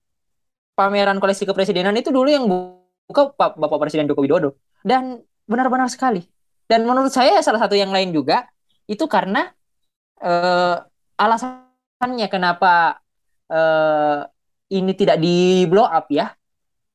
pameran 0.73 1.21
koleksi 1.21 1.45
kepresidenan 1.45 1.93
itu 1.95 2.09
dulu 2.09 2.27
yang 2.27 2.49
buka 2.49 3.31
Bapak 3.37 3.77
Presiden 3.77 4.09
Joko 4.09 4.25
Widodo 4.25 4.57
dan 4.81 5.21
benar-benar 5.45 5.87
sekali. 5.91 6.25
Dan 6.65 6.87
menurut 6.87 7.11
saya 7.11 7.43
salah 7.43 7.59
satu 7.59 7.75
yang 7.75 7.91
lain 7.91 8.15
juga 8.15 8.47
itu 8.87 9.03
karena 9.05 9.51
uh, 10.23 10.79
alasannya 11.19 12.27
kenapa 12.31 13.03
uh, 13.51 14.23
ini 14.71 14.95
tidak 14.95 15.19
di 15.19 15.67
blow 15.67 15.83
up 15.83 16.07
ya 16.07 16.31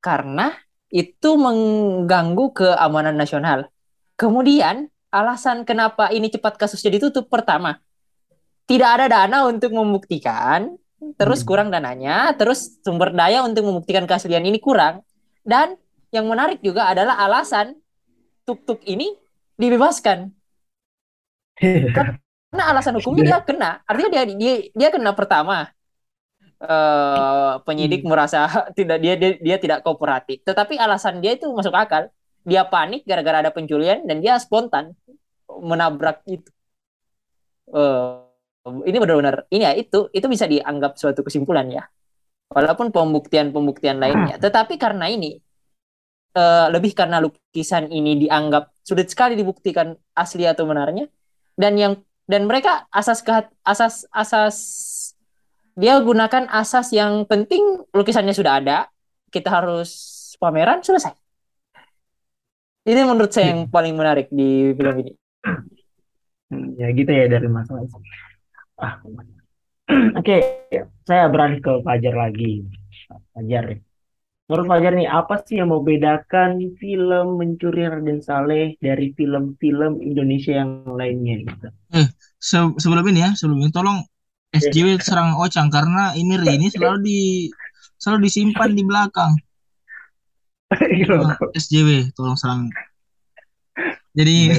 karena 0.00 0.56
itu 0.88 1.36
mengganggu 1.36 2.56
keamanan 2.56 3.14
nasional. 3.20 3.68
Kemudian 4.16 4.88
alasan 5.10 5.64
kenapa 5.66 6.10
ini 6.12 6.28
cepat 6.28 6.58
kasusnya 6.60 6.94
ditutup 6.98 7.30
pertama 7.30 7.80
tidak 8.66 8.88
ada 8.98 9.06
dana 9.06 9.46
untuk 9.46 9.70
membuktikan, 9.70 10.74
terus 11.14 11.40
hmm. 11.42 11.48
kurang 11.48 11.68
dananya, 11.70 12.34
terus 12.34 12.82
sumber 12.82 13.14
daya 13.14 13.46
untuk 13.46 13.62
membuktikan 13.62 14.04
keaslian 14.10 14.42
ini 14.42 14.58
kurang. 14.58 15.06
Dan 15.46 15.78
yang 16.10 16.26
menarik 16.26 16.58
juga 16.66 16.90
adalah 16.90 17.14
alasan 17.22 17.78
tuk-tuk 18.42 18.82
ini 18.82 19.14
dibebaskan. 19.54 20.34
Karena 21.62 22.64
alasan 22.74 22.94
hukumnya 22.98 23.38
dia 23.38 23.40
kena, 23.46 23.70
artinya 23.86 24.10
dia 24.10 24.22
dia 24.34 24.54
dia 24.74 24.88
kena 24.90 25.14
pertama 25.14 25.70
uh, 26.58 27.62
penyidik 27.62 28.02
hmm. 28.02 28.10
merasa 28.10 28.50
tidak 28.78 28.98
dia, 28.98 29.14
dia 29.14 29.38
dia 29.38 29.56
tidak 29.62 29.86
kooperatif. 29.86 30.42
Tetapi 30.42 30.74
alasan 30.74 31.22
dia 31.22 31.38
itu 31.38 31.46
masuk 31.54 31.70
akal. 31.70 32.10
Dia 32.46 32.62
panik 32.70 33.02
gara-gara 33.02 33.42
ada 33.42 33.50
penculian 33.50 34.06
dan 34.06 34.22
dia 34.22 34.38
spontan 34.38 34.94
menabrak 35.50 36.22
itu. 36.30 36.46
Uh, 37.66 38.22
ini 38.86 39.02
benar-benar 39.02 39.50
ini 39.50 39.66
ya 39.66 39.74
itu 39.74 40.06
itu 40.14 40.26
bisa 40.30 40.46
dianggap 40.46 40.94
suatu 40.94 41.26
kesimpulan 41.26 41.66
ya. 41.66 41.82
Walaupun 42.46 42.94
pembuktian-pembuktian 42.94 43.98
lainnya, 43.98 44.38
tetapi 44.38 44.78
karena 44.78 45.10
ini 45.10 45.34
uh, 46.38 46.70
lebih 46.70 46.94
karena 46.94 47.18
lukisan 47.18 47.90
ini 47.90 48.22
dianggap 48.22 48.70
sulit 48.86 49.10
sekali 49.10 49.34
dibuktikan 49.34 49.98
asli 50.14 50.46
atau 50.46 50.62
benarnya 50.62 51.10
dan 51.58 51.74
yang 51.74 51.98
dan 52.30 52.46
mereka 52.46 52.86
asas 52.94 53.22
kehat, 53.26 53.50
asas 53.66 54.06
asas 54.14 54.56
dia 55.74 55.98
gunakan 55.98 56.46
asas 56.52 56.94
yang 56.94 57.26
penting 57.26 57.82
lukisannya 57.90 58.32
sudah 58.32 58.62
ada 58.62 58.86
kita 59.34 59.50
harus 59.50 59.90
pameran 60.38 60.86
selesai 60.86 61.25
ini 62.86 63.00
menurut 63.02 63.32
saya 63.34 63.52
yang 63.52 63.66
paling 63.66 63.98
menarik 63.98 64.30
di 64.30 64.72
film 64.72 64.94
ini. 65.02 65.12
Hmm, 66.46 66.78
ya 66.78 66.94
gitu 66.94 67.10
ya 67.10 67.26
dari 67.26 67.50
masalah 67.50 67.82
itu 67.82 67.98
ah. 68.78 69.02
Oke 70.18 70.22
okay. 70.22 70.40
saya 71.02 71.26
beralih 71.26 71.58
ke 71.58 71.82
Fajar 71.82 72.14
lagi. 72.14 72.62
Fajar. 73.34 73.82
Menurut 74.46 74.66
Fajar 74.70 74.92
nih 74.94 75.10
apa 75.10 75.42
sih 75.42 75.58
yang 75.58 75.74
membedakan 75.74 76.62
film 76.78 77.42
Mencuri 77.42 77.90
Raden 77.90 78.22
Saleh 78.22 78.78
dari 78.78 79.10
film-film 79.18 79.98
Indonesia 79.98 80.54
yang 80.54 80.86
lainnya 80.86 81.42
gitu? 81.42 81.66
Eh 81.90 82.06
se 82.38 82.58
sebelum 82.78 83.02
ini 83.10 83.26
ya 83.26 83.30
sebelum 83.34 83.66
ini 83.66 83.74
tolong 83.74 84.06
SJW 84.54 85.02
serang 85.02 85.34
Ocang 85.42 85.66
karena 85.68 86.14
ini 86.14 86.38
ini 86.38 86.70
selalu 86.70 86.98
di 87.02 87.20
selalu 87.98 88.30
disimpan 88.30 88.70
di 88.70 88.82
belakang. 88.86 89.34
Nah, 90.70 91.38
SJW 91.54 92.10
tolong 92.16 92.34
serang. 92.34 92.66
Jadi 94.16 94.50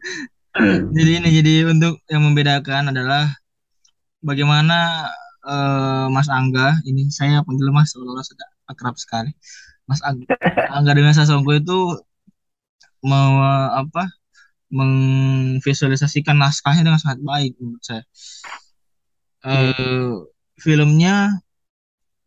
jadi 0.96 1.10
ini 1.20 1.28
jadi 1.42 1.54
untuk 1.68 2.00
yang 2.08 2.24
membedakan 2.24 2.90
adalah 2.90 3.28
bagaimana 4.24 5.10
uh, 5.44 6.06
Mas 6.08 6.32
Angga 6.32 6.80
ini 6.88 7.12
saya 7.12 7.44
panggil 7.44 7.68
Mas 7.68 7.92
seolah 7.92 8.24
sudah 8.24 8.48
akrab 8.70 8.96
sekali. 8.96 9.30
Mas 9.84 10.00
Angga, 10.00 10.32
Angga 10.76 10.92
dengan 10.96 11.12
Sasongko 11.12 11.52
itu 11.58 11.78
mau 13.04 13.40
apa 13.74 14.08
mengvisualisasikan 14.70 16.38
naskahnya 16.38 16.86
dengan 16.86 17.00
sangat 17.02 17.20
baik 17.26 17.58
menurut 17.58 17.82
saya 17.82 18.06
uh, 19.42 20.22
filmnya 20.60 21.42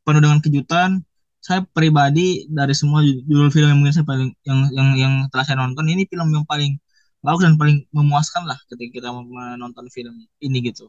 penuh 0.03 0.21
dengan 0.21 0.43
kejutan 0.43 1.07
saya 1.43 1.59
pribadi 1.75 2.47
dari 2.47 2.71
semua 2.71 3.03
judul 3.03 3.51
film 3.51 3.67
yang 3.67 3.79
mungkin 3.83 3.91
saya 3.91 4.07
paling 4.07 4.31
yang 4.47 4.59
yang 4.71 4.89
yang 4.95 5.13
telah 5.27 5.43
saya 5.43 5.59
nonton 5.59 5.83
ini 5.91 6.07
film 6.07 6.31
yang 6.31 6.47
paling 6.47 6.79
bagus 7.19 7.43
dan 7.43 7.59
paling 7.59 7.83
memuaskan 7.91 8.47
lah 8.47 8.55
ketika 8.71 9.03
kita 9.03 9.09
menonton 9.11 9.91
film 9.91 10.23
ini 10.39 10.57
gitu 10.63 10.87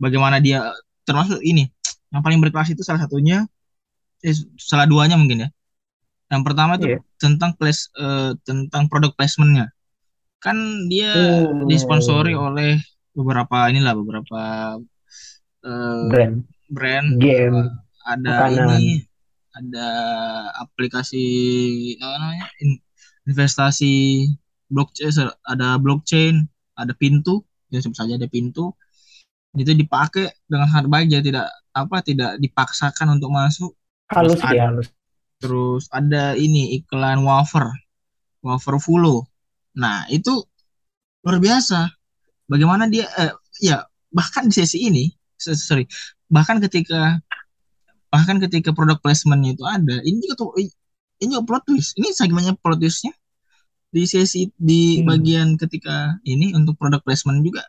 bagaimana 0.00 0.40
dia 0.40 0.72
termasuk 1.04 1.44
ini 1.44 1.68
yang 2.08 2.24
paling 2.24 2.40
berkelas 2.40 2.72
itu 2.72 2.80
salah 2.80 3.04
satunya 3.04 3.44
eh, 4.24 4.32
salah 4.56 4.88
duanya 4.88 5.20
mungkin 5.20 5.44
ya 5.44 5.48
yang 6.32 6.40
pertama 6.40 6.80
itu 6.80 6.96
yeah. 6.96 7.00
tentang 7.20 7.52
place 7.60 7.92
uh, 8.00 8.32
tentang 8.48 8.88
produk 8.88 9.12
placementnya 9.12 9.68
kan 10.40 10.56
dia 10.88 11.12
oh. 11.44 11.68
disponsori 11.68 12.32
oleh 12.32 12.80
beberapa 13.12 13.68
inilah 13.68 13.92
beberapa 13.92 14.40
uh, 15.68 16.04
brand 16.08 16.48
brand 16.72 17.20
game 17.20 17.68
ada 18.08 18.48
makanan. 18.48 18.80
ini 18.80 19.11
ada 19.52 19.88
aplikasi 20.64 21.24
apa 22.00 22.16
namanya 22.16 22.46
investasi 23.28 24.26
blockchain 24.72 25.28
ada 25.44 25.76
blockchain 25.76 26.48
ada 26.76 26.96
pintu 26.96 27.44
ya 27.72 27.80
sebut 27.80 27.96
saja 27.96 28.20
ada 28.20 28.28
pintu. 28.28 28.72
Itu 29.52 29.76
dipakai 29.76 30.32
dengan 30.48 30.68
hard 30.68 30.88
baik 30.88 31.06
jadi 31.12 31.24
tidak 31.28 31.48
apa 31.76 31.96
tidak 32.00 32.30
dipaksakan 32.40 33.20
untuk 33.20 33.32
masuk. 33.32 33.72
Halus 34.08 34.40
terus 34.40 34.44
ya 34.44 34.48
ada, 34.48 34.64
halus 34.68 34.88
terus 35.42 35.82
ada 35.90 36.24
ini 36.38 36.78
iklan 36.78 37.26
wafer 37.26 37.66
wafer 38.46 38.78
fulo 38.78 39.26
nah 39.72 40.04
itu 40.12 40.44
luar 41.24 41.40
biasa. 41.40 41.88
Bagaimana 42.48 42.88
dia 42.88 43.08
eh, 43.16 43.32
ya 43.64 43.84
bahkan 44.12 44.48
di 44.48 44.54
sesi 44.56 44.84
ini 44.84 45.08
sorry 45.40 45.88
bahkan 46.28 46.60
ketika 46.60 47.20
bahkan 48.12 48.36
ketika 48.44 48.76
produk 48.76 49.00
placementnya 49.00 49.56
itu 49.56 49.64
ada 49.64 49.96
ini 50.04 50.20
juga 50.20 50.34
tuh 50.44 50.52
ini 51.22 51.30
juga 51.32 51.44
plot 51.48 51.62
twist. 51.70 51.90
Ini 51.96 52.08
segmennya 52.12 52.52
plot 52.60 52.78
twistnya. 52.82 53.14
Di 53.92 54.08
sesi 54.08 54.48
di 54.56 55.00
hmm. 55.00 55.04
bagian 55.08 55.48
ketika 55.56 56.16
ini 56.24 56.52
untuk 56.56 56.76
produk 56.76 57.00
placement 57.00 57.44
juga 57.44 57.64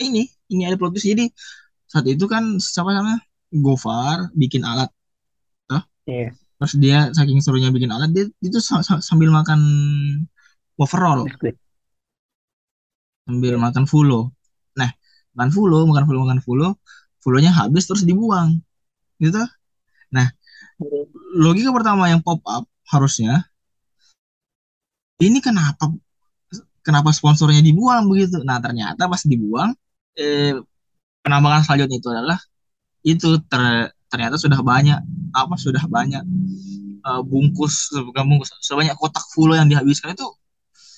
ini 0.00 0.24
ini 0.48 0.62
ada 0.64 0.80
plot 0.80 0.96
twist. 0.96 1.08
Jadi 1.10 1.28
saat 1.84 2.08
itu 2.08 2.24
kan 2.24 2.56
siapa 2.56 2.96
namanya? 2.96 3.20
Gofar 3.54 4.34
bikin 4.34 4.66
alat 4.66 4.90
tuh 5.70 5.78
yeah. 6.10 6.34
terus 6.58 6.74
dia 6.74 7.14
saking 7.14 7.38
serunya 7.38 7.70
bikin 7.70 7.94
alat 7.94 8.10
dia 8.10 8.26
itu 8.42 8.58
sambil 8.98 9.30
makan 9.30 9.62
overall 10.74 11.22
sambil 13.30 13.54
makan 13.62 13.86
fulo. 13.86 14.34
Nah 14.74 14.90
makan 15.38 15.50
fulo 15.54 15.86
makan 15.86 16.04
fulo 16.10 16.18
makan 16.26 16.40
fulo 16.42 16.68
fulonya 17.22 17.54
habis 17.54 17.86
terus 17.86 18.02
dibuang. 18.02 18.58
Gitu 19.22 19.38
nah 20.14 20.30
logika 21.34 21.74
pertama 21.74 22.06
yang 22.06 22.22
pop 22.22 22.38
up 22.46 22.64
harusnya 22.86 23.42
ini 25.18 25.42
kenapa 25.42 25.90
kenapa 26.84 27.10
sponsornya 27.16 27.64
dibuang 27.64 28.06
begitu? 28.10 28.44
Nah 28.44 28.60
ternyata 28.60 29.08
pas 29.08 29.22
dibuang 29.24 29.72
eh, 30.14 30.54
penambangan 31.24 31.64
selanjutnya 31.64 31.96
itu 31.98 32.08
adalah 32.12 32.38
itu 33.04 33.40
ter, 33.48 33.90
ternyata 34.12 34.36
sudah 34.36 34.60
banyak 34.60 35.00
apa 35.32 35.54
sudah 35.56 35.84
banyak 35.88 36.22
uh, 37.04 37.20
bungkus 37.24 37.92
bukan 37.92 38.24
bungkus 38.28 38.52
sebanyak 38.64 38.96
kotak 38.96 39.24
full 39.32 39.52
yang 39.52 39.68
dihabiskan 39.68 40.16
itu 40.16 40.24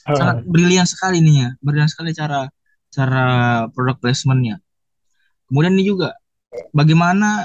sangat 0.06 0.46
brilian 0.46 0.86
sekali 0.86 1.18
nih 1.18 1.34
ya 1.34 1.48
brilian 1.58 1.90
sekali 1.90 2.14
cara 2.14 2.46
cara 2.94 3.26
produk 3.74 3.96
placementnya. 3.98 4.62
Kemudian 5.50 5.74
ini 5.78 5.84
juga 5.86 6.14
bagaimana 6.72 7.44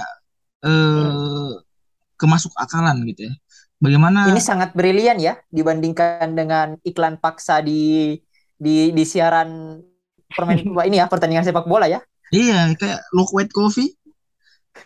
eh, 0.66 1.52
kemasuk 2.18 2.54
akalan 2.58 3.02
gitu 3.10 3.30
ya. 3.30 3.34
Bagaimana 3.82 4.30
Ini 4.30 4.38
sangat 4.38 4.78
brilian 4.78 5.18
ya 5.18 5.42
dibandingkan 5.50 6.38
dengan 6.38 6.78
iklan 6.86 7.18
paksa 7.18 7.66
di 7.66 8.14
di 8.54 8.94
di 8.94 9.04
siaran 9.04 9.82
permain 10.30 10.62
ini 10.90 11.02
ya 11.02 11.10
pertandingan 11.10 11.42
sepak 11.42 11.66
bola 11.66 11.90
ya. 11.90 12.00
iya 12.32 12.70
kayak 12.78 13.02
look 13.12 13.34
white 13.34 13.52
coffee. 13.52 13.98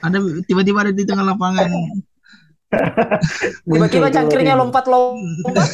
Ada 0.02 0.18
tiba-tiba 0.50 0.82
ada 0.82 0.96
di 0.96 1.04
tengah 1.06 1.28
lapangan. 1.28 1.70
Tiba-tiba 3.70 4.10
cangkirnya 4.10 4.58
lompat-lompat. 4.58 5.70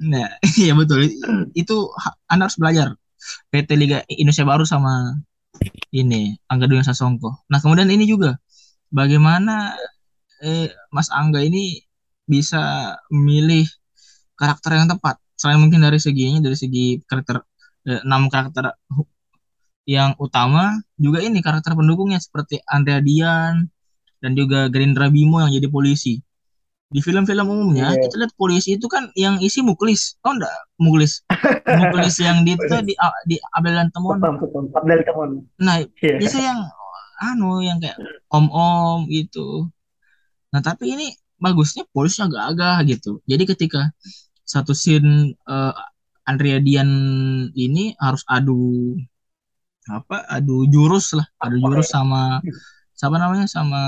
nah 0.10 0.28
iya 0.56 0.72
betul. 0.72 1.12
Itu 1.52 1.92
anda 2.30 2.48
harus 2.48 2.56
belajar. 2.56 2.96
PT 3.52 3.68
Liga 3.76 4.00
Indonesia 4.08 4.48
Baru 4.48 4.64
sama 4.64 5.20
ini 5.94 6.34
Angga 6.50 6.66
Dwi 6.70 6.82
Sasongko. 6.84 7.46
Nah 7.50 7.58
kemudian 7.62 7.88
ini 7.90 8.04
juga. 8.08 8.36
Bagaimana 8.94 9.74
eh, 10.42 10.70
Mas 10.94 11.10
Angga 11.10 11.42
ini 11.42 11.82
bisa 12.26 12.94
memilih 13.10 13.66
karakter 14.38 14.78
yang 14.78 14.88
tepat? 14.90 15.18
Selain 15.38 15.58
mungkin 15.58 15.82
dari 15.82 15.98
seginya 15.98 16.40
dari 16.44 16.56
segi 16.58 17.02
karakter 17.04 17.42
eh, 17.90 18.00
enam 18.06 18.30
karakter 18.30 18.74
hu- 18.94 19.10
yang 19.84 20.16
utama 20.16 20.80
juga 20.96 21.20
ini 21.20 21.44
karakter 21.44 21.76
pendukungnya 21.76 22.16
seperti 22.22 22.60
Andrea 22.64 23.04
Dian 23.04 23.68
dan 24.22 24.32
juga 24.32 24.72
Gerindra 24.72 25.12
Bimo 25.12 25.44
yang 25.44 25.52
jadi 25.52 25.68
polisi 25.68 26.20
di 26.86 27.00
film-film 27.00 27.46
umumnya 27.46 27.90
Iya. 27.90 28.00
kita 28.02 28.14
lihat 28.18 28.32
polisi 28.34 28.76
itu 28.76 28.86
kan 28.86 29.08
yang 29.14 29.36
isi 29.38 29.60
muklis 29.60 30.20
oh 30.22 30.32
enggak 30.32 30.52
muklis 30.76 31.24
muklis 31.80 32.14
yang 32.18 32.42
di 32.42 32.54
itu 32.54 32.76
di 32.82 32.94
di 33.24 33.36
Abel 33.52 33.74
dan 33.74 33.88
Temon 33.90 34.16
Betul, 34.16 34.34
betul. 34.38 34.64
Abdel 34.72 35.00
Temon. 35.02 35.30
nah 35.58 35.80
Iya. 35.80 36.16
biasa 36.18 36.38
yang 36.38 36.60
anu 37.24 37.60
yang 37.60 37.78
kayak 37.78 37.96
om-om 38.28 39.08
gitu 39.08 39.70
nah 40.50 40.60
tapi 40.60 40.92
ini 40.92 41.06
bagusnya 41.36 41.82
polisi 41.90 42.20
agak-agak 42.20 42.86
gitu 42.88 43.18
jadi 43.24 43.42
ketika 43.44 43.90
satu 44.44 44.70
scene 44.70 45.34
eh, 45.34 45.74
Andrea 46.24 46.56
Dian 46.58 46.88
ini 47.52 47.92
harus 47.98 48.22
adu 48.24 48.94
apa 49.84 50.24
adu 50.26 50.64
jurus 50.64 51.12
lah 51.12 51.26
adu 51.38 51.60
jurus 51.60 51.90
sama 51.90 52.40
siapa 52.94 53.18
namanya 53.18 53.44
sama. 53.44 53.80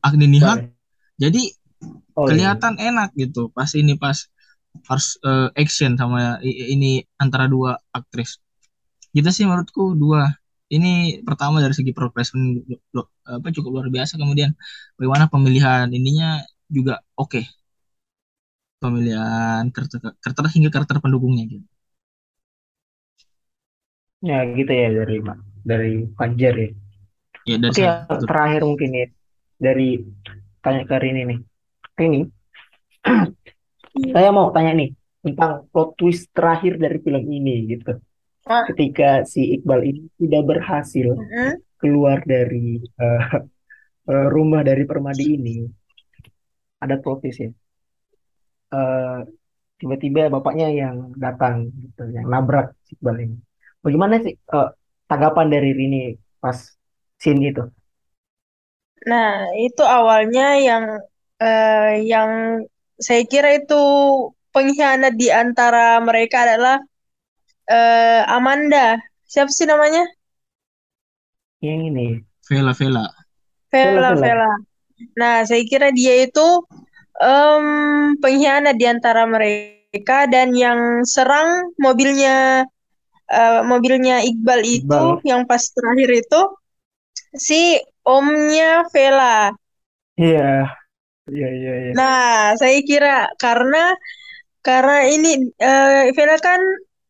Agni 0.00 0.24
Nihal 0.24 0.56
Bal. 0.62 0.70
jadi 1.18 1.42
Oh, 2.20 2.30
iya. 2.32 2.50
kelihatan 2.50 2.74
enak 2.86 3.08
gitu 3.20 3.40
pas 3.56 3.70
ini 3.80 3.92
pas 4.02 4.18
harus 4.88 5.08
eh, 5.28 5.48
action 5.62 5.92
sama 6.00 6.18
ini 6.74 6.86
antara 7.22 7.44
dua 7.54 7.72
aktris. 7.98 8.30
Gitu 9.16 9.28
sih 9.36 9.44
menurutku 9.48 9.82
dua. 10.02 10.22
Ini 10.74 11.22
pertama 11.28 11.56
dari 11.64 11.74
segi 11.78 11.92
lo- 12.96 13.10
apa 13.36 13.48
cukup 13.56 13.70
luar 13.76 13.88
biasa. 13.96 14.14
Kemudian 14.22 14.50
bagaimana 14.98 15.26
pemilihan 15.32 15.86
ininya 15.98 16.42
juga 16.76 16.94
oke. 17.20 17.40
Pemilihan 18.82 19.64
karakter, 19.74 19.98
karakter 20.22 20.44
hingga 20.54 20.70
karakter 20.74 20.96
pendukungnya 21.04 21.44
gitu. 21.52 21.66
Ya 24.28 24.38
gitu 24.56 24.72
ya 24.82 24.88
dari 24.98 25.16
dari 25.70 25.90
Fajar 26.16 26.54
ya. 26.64 26.68
ya 27.50 27.56
dari 27.64 27.72
Oke, 27.72 27.84
terakhir 28.28 28.62
mungkin 28.70 28.90
ya. 29.00 29.06
Dari 29.66 29.86
tanya 30.64 30.82
ke 30.90 30.96
Rini 31.02 31.22
nih. 31.30 31.38
Rini, 32.00 32.24
saya 34.16 34.32
mau 34.32 34.48
tanya 34.56 34.72
nih 34.72 34.90
tentang 35.20 35.68
plot 35.68 36.00
twist 36.00 36.32
terakhir 36.32 36.80
dari 36.80 36.96
film 37.04 37.24
ini 37.28 37.76
gitu. 37.76 38.00
Ah. 38.48 38.64
Ketika 38.64 39.28
si 39.28 39.60
Iqbal 39.60 39.84
ini 39.84 40.02
tidak 40.16 40.42
berhasil 40.48 41.12
keluar 41.76 42.24
dari 42.24 42.80
eh, 42.80 43.24
rumah 44.08 44.64
dari 44.64 44.88
Permadi 44.88 45.36
ini, 45.36 45.56
ada 46.80 46.96
plot 46.96 47.20
twist 47.20 47.44
ya. 47.44 47.52
Eh, 48.72 49.20
tiba-tiba 49.76 50.32
bapaknya 50.32 50.72
yang 50.72 51.12
datang 51.20 51.68
gitu, 51.68 52.08
yang 52.16 52.24
nabrak 52.32 52.72
si 52.88 52.96
Iqbal 52.96 53.28
ini. 53.28 53.36
Bagaimana 53.84 54.24
sih 54.24 54.32
eh, 54.32 54.70
tanggapan 55.04 55.46
dari 55.52 55.70
Rini 55.76 56.16
pas 56.40 56.56
scene 57.20 57.52
itu? 57.52 57.64
Nah, 59.04 59.48
itu 59.56 59.80
awalnya 59.80 60.60
yang 60.60 60.84
eh, 61.40 62.04
yang 62.04 62.62
saya 63.00 63.24
kira 63.24 63.56
itu 63.56 63.82
pengkhianat 64.52 65.16
di 65.16 65.32
antara 65.32 65.98
mereka 66.04 66.44
adalah 66.44 66.78
eh, 67.66 68.22
Amanda. 68.28 69.00
Siapa 69.24 69.48
sih 69.50 69.64
namanya? 69.64 70.04
Yang 71.64 71.80
ini. 71.92 72.08
Vela 72.50 72.74
Vela 72.74 73.06
Vela, 73.70 74.10
Vela. 74.18 74.52
Nah, 75.14 75.46
saya 75.46 75.62
kira 75.62 75.94
dia 75.94 76.26
itu 76.26 76.66
em, 77.22 77.66
pengkhianat 78.18 78.74
di 78.74 78.86
antara 78.90 79.22
mereka 79.24 80.26
dan 80.26 80.50
yang 80.52 81.06
serang 81.06 81.70
mobilnya 81.78 82.66
eh, 83.30 83.62
mobilnya 83.62 84.20
Iqbal 84.26 84.60
itu 84.66 84.82
Iqbal. 84.82 85.22
yang 85.22 85.46
pas 85.46 85.62
terakhir 85.62 86.10
itu 86.26 86.40
si 87.38 87.78
omnya 88.02 88.90
Vela. 88.90 89.54
Iya, 90.18 90.68
iya, 91.30 91.48
iya, 91.50 91.72
iya. 91.86 91.92
Nah, 91.94 92.54
saya 92.58 92.78
kira 92.82 93.30
karena 93.38 93.94
karena 94.60 95.08
ini 95.08 95.50
Vela 96.12 96.36
kan 96.38 96.60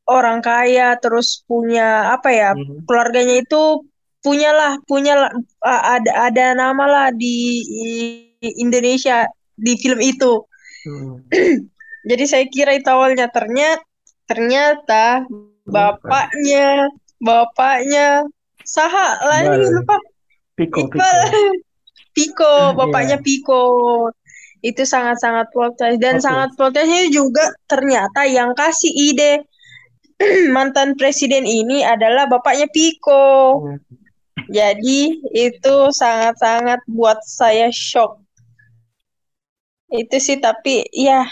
orang 0.07 0.39
kaya 0.41 0.95
terus 0.99 1.43
punya 1.47 2.15
apa 2.15 2.31
ya 2.31 2.51
Mhm. 2.55 2.87
keluarganya 2.87 3.43
itu 3.43 3.85
punyalah 4.21 4.77
punya 4.85 5.33
eh, 5.65 5.83
ada 5.97 6.31
ada 6.31 6.47
nama 6.55 6.85
lah 6.87 7.09
di 7.15 7.63
i- 7.65 8.57
Indonesia 8.61 9.27
di 9.57 9.75
film 9.81 9.99
itu. 10.03 10.45
Hmm. 10.87 11.25
Jadi 12.11 12.25
saya 12.25 12.45
kira 12.49 12.73
itu 12.73 12.89
awalnya 12.89 13.29
ternyata 13.29 13.85
ternyata 14.25 15.27
bapaknya 15.67 16.89
bapaknya 17.19 18.25
Saha 18.63 19.19
lah 19.27 19.43
ini 19.43 19.67
Iqbal. 19.67 19.75
lupa 19.75 19.97
Piko, 20.57 20.79
Iqbal 20.87 20.97
Piko. 20.97 21.51
Piko 22.21 22.77
bapaknya 22.77 23.17
Iya. 23.17 23.25
Piko 23.25 23.63
itu 24.61 24.85
sangat-sangat 24.85 25.49
plot 25.57 25.73
twist 25.81 25.99
dan 26.05 26.21
Oke. 26.21 26.25
sangat 26.29 26.49
plot 26.53 26.77
twistnya 26.77 27.09
juga 27.09 27.49
ternyata 27.65 28.29
yang 28.29 28.53
kasih 28.53 28.93
ide 28.93 29.41
mantan 30.55 31.01
presiden 31.01 31.49
ini 31.49 31.81
adalah 31.81 32.29
bapaknya 32.29 32.69
Piko 32.69 33.57
Hmm. 33.57 33.81
jadi 34.53 35.01
itu 35.33 35.75
sangat-sangat 35.91 36.85
buat 36.87 37.25
saya 37.25 37.73
shock 37.73 38.21
itu 39.91 40.17
sih 40.17 40.39
tapi 40.39 40.85
ya 40.93 41.25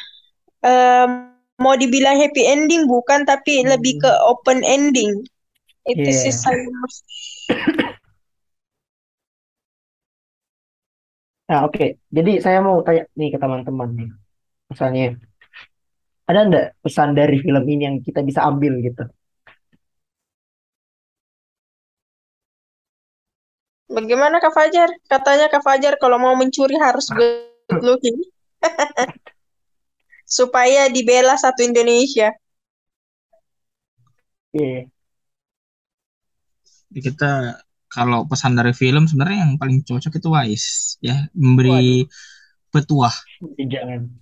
em, 0.65 1.29
mau 1.59 1.75
dibilang 1.75 2.17
happy 2.17 2.43
ending 2.43 2.89
bukan 2.89 3.23
tapi 3.23 3.61
lebih 3.63 4.01
ke 4.01 4.11
open 4.25 4.65
ending 4.65 5.21
itu 5.85 6.11
sih 6.11 6.33
Iya. 6.33 6.41
saya 6.41 6.65
Nah, 11.49 11.65
oke. 11.65 11.97
Jadi 12.13 12.33
saya 12.45 12.61
mau 12.61 12.85
tanya 12.85 13.09
nih 13.17 13.29
ke 13.33 13.39
teman-teman 13.41 13.89
nih. 13.97 14.11
Misalnya, 14.69 15.17
ada 16.29 16.41
nggak 16.45 16.67
pesan 16.85 17.17
dari 17.17 17.41
film 17.41 17.65
ini 17.65 17.83
yang 17.89 17.97
kita 18.05 18.21
bisa 18.21 18.45
ambil 18.45 18.77
gitu? 18.85 19.05
Bagaimana 23.89 24.37
Kak 24.45 24.53
Fajar? 24.53 24.93
Katanya 25.09 25.49
Kak 25.49 25.65
Fajar 25.65 25.97
kalau 25.97 26.21
mau 26.21 26.37
mencuri 26.37 26.77
harus 26.77 27.09
good 27.09 27.81
looking. 27.81 28.21
Supaya 30.29 30.93
dibela 30.93 31.41
satu 31.41 31.65
Indonesia. 31.65 32.29
Iya. 34.53 34.93
Jadi 36.93 37.01
kita 37.01 37.33
kalau 37.89 38.29
pesan 38.29 38.57
dari 38.57 38.77
film 38.77 39.09
sebenarnya 39.09 39.49
yang 39.49 39.53
paling 39.57 39.81
cocok 39.85 40.13
itu 40.21 40.29
Wise 40.29 41.01
ya 41.01 41.29
memberi 41.33 42.05
petuah 42.69 43.15
Jangan. 43.57 44.13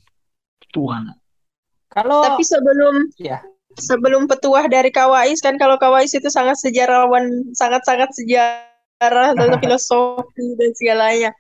Tuhan. 0.71 1.03
Kalau 1.91 2.21
Tapi 2.23 2.45
sebelum 2.45 2.95
ya 3.17 3.41
sebelum 3.77 4.29
petuah 4.29 4.69
dari 4.69 4.89
Kawais 4.93 5.41
kan 5.41 5.61
kalau 5.61 5.77
Kawais 5.77 6.13
itu 6.17 6.29
sangat 6.33 6.57
sejarawan, 6.61 7.53
sangat-sangat 7.53 8.13
sejarah 8.17 9.37
dan 9.37 9.51
filosofi 9.63 10.47
dan 10.57 10.71
segalanya. 10.77 11.31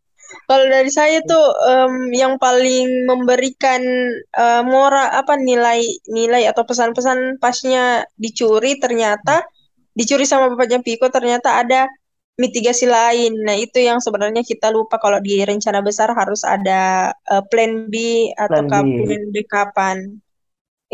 Kalau 0.51 0.67
dari 0.67 0.91
saya 0.91 1.23
tuh 1.23 1.47
em, 1.71 2.11
yang 2.11 2.35
paling 2.43 3.07
memberikan 3.07 3.79
eh, 4.19 4.63
moral 4.67 5.15
apa 5.15 5.39
nilai 5.39 5.87
nilai 6.11 6.51
atau 6.51 6.67
pesan-pesan 6.67 7.39
pasnya 7.39 8.03
dicuri 8.19 8.75
ternyata 8.83 9.47
dicuri 9.95 10.27
sama 10.27 10.51
bapaknya 10.51 10.83
Piko 10.83 11.07
ternyata 11.15 11.63
ada 11.63 11.87
mitigasi 12.43 12.87
lain. 12.97 13.33
Nah, 13.47 13.57
itu 13.65 13.79
yang 13.89 13.99
sebenarnya 14.05 14.43
kita 14.51 14.69
lupa 14.77 14.97
kalau 15.05 15.19
di 15.27 15.33
rencana 15.51 15.81
besar 15.89 16.09
harus 16.21 16.41
ada 16.55 17.13
eh, 17.33 17.43
plan 17.51 17.73
B 17.93 17.95
atau 18.45 18.63
Plan 18.65 18.71
B. 18.73 18.77
plan 18.97 19.23
B 19.33 19.37
kapan. 19.55 19.99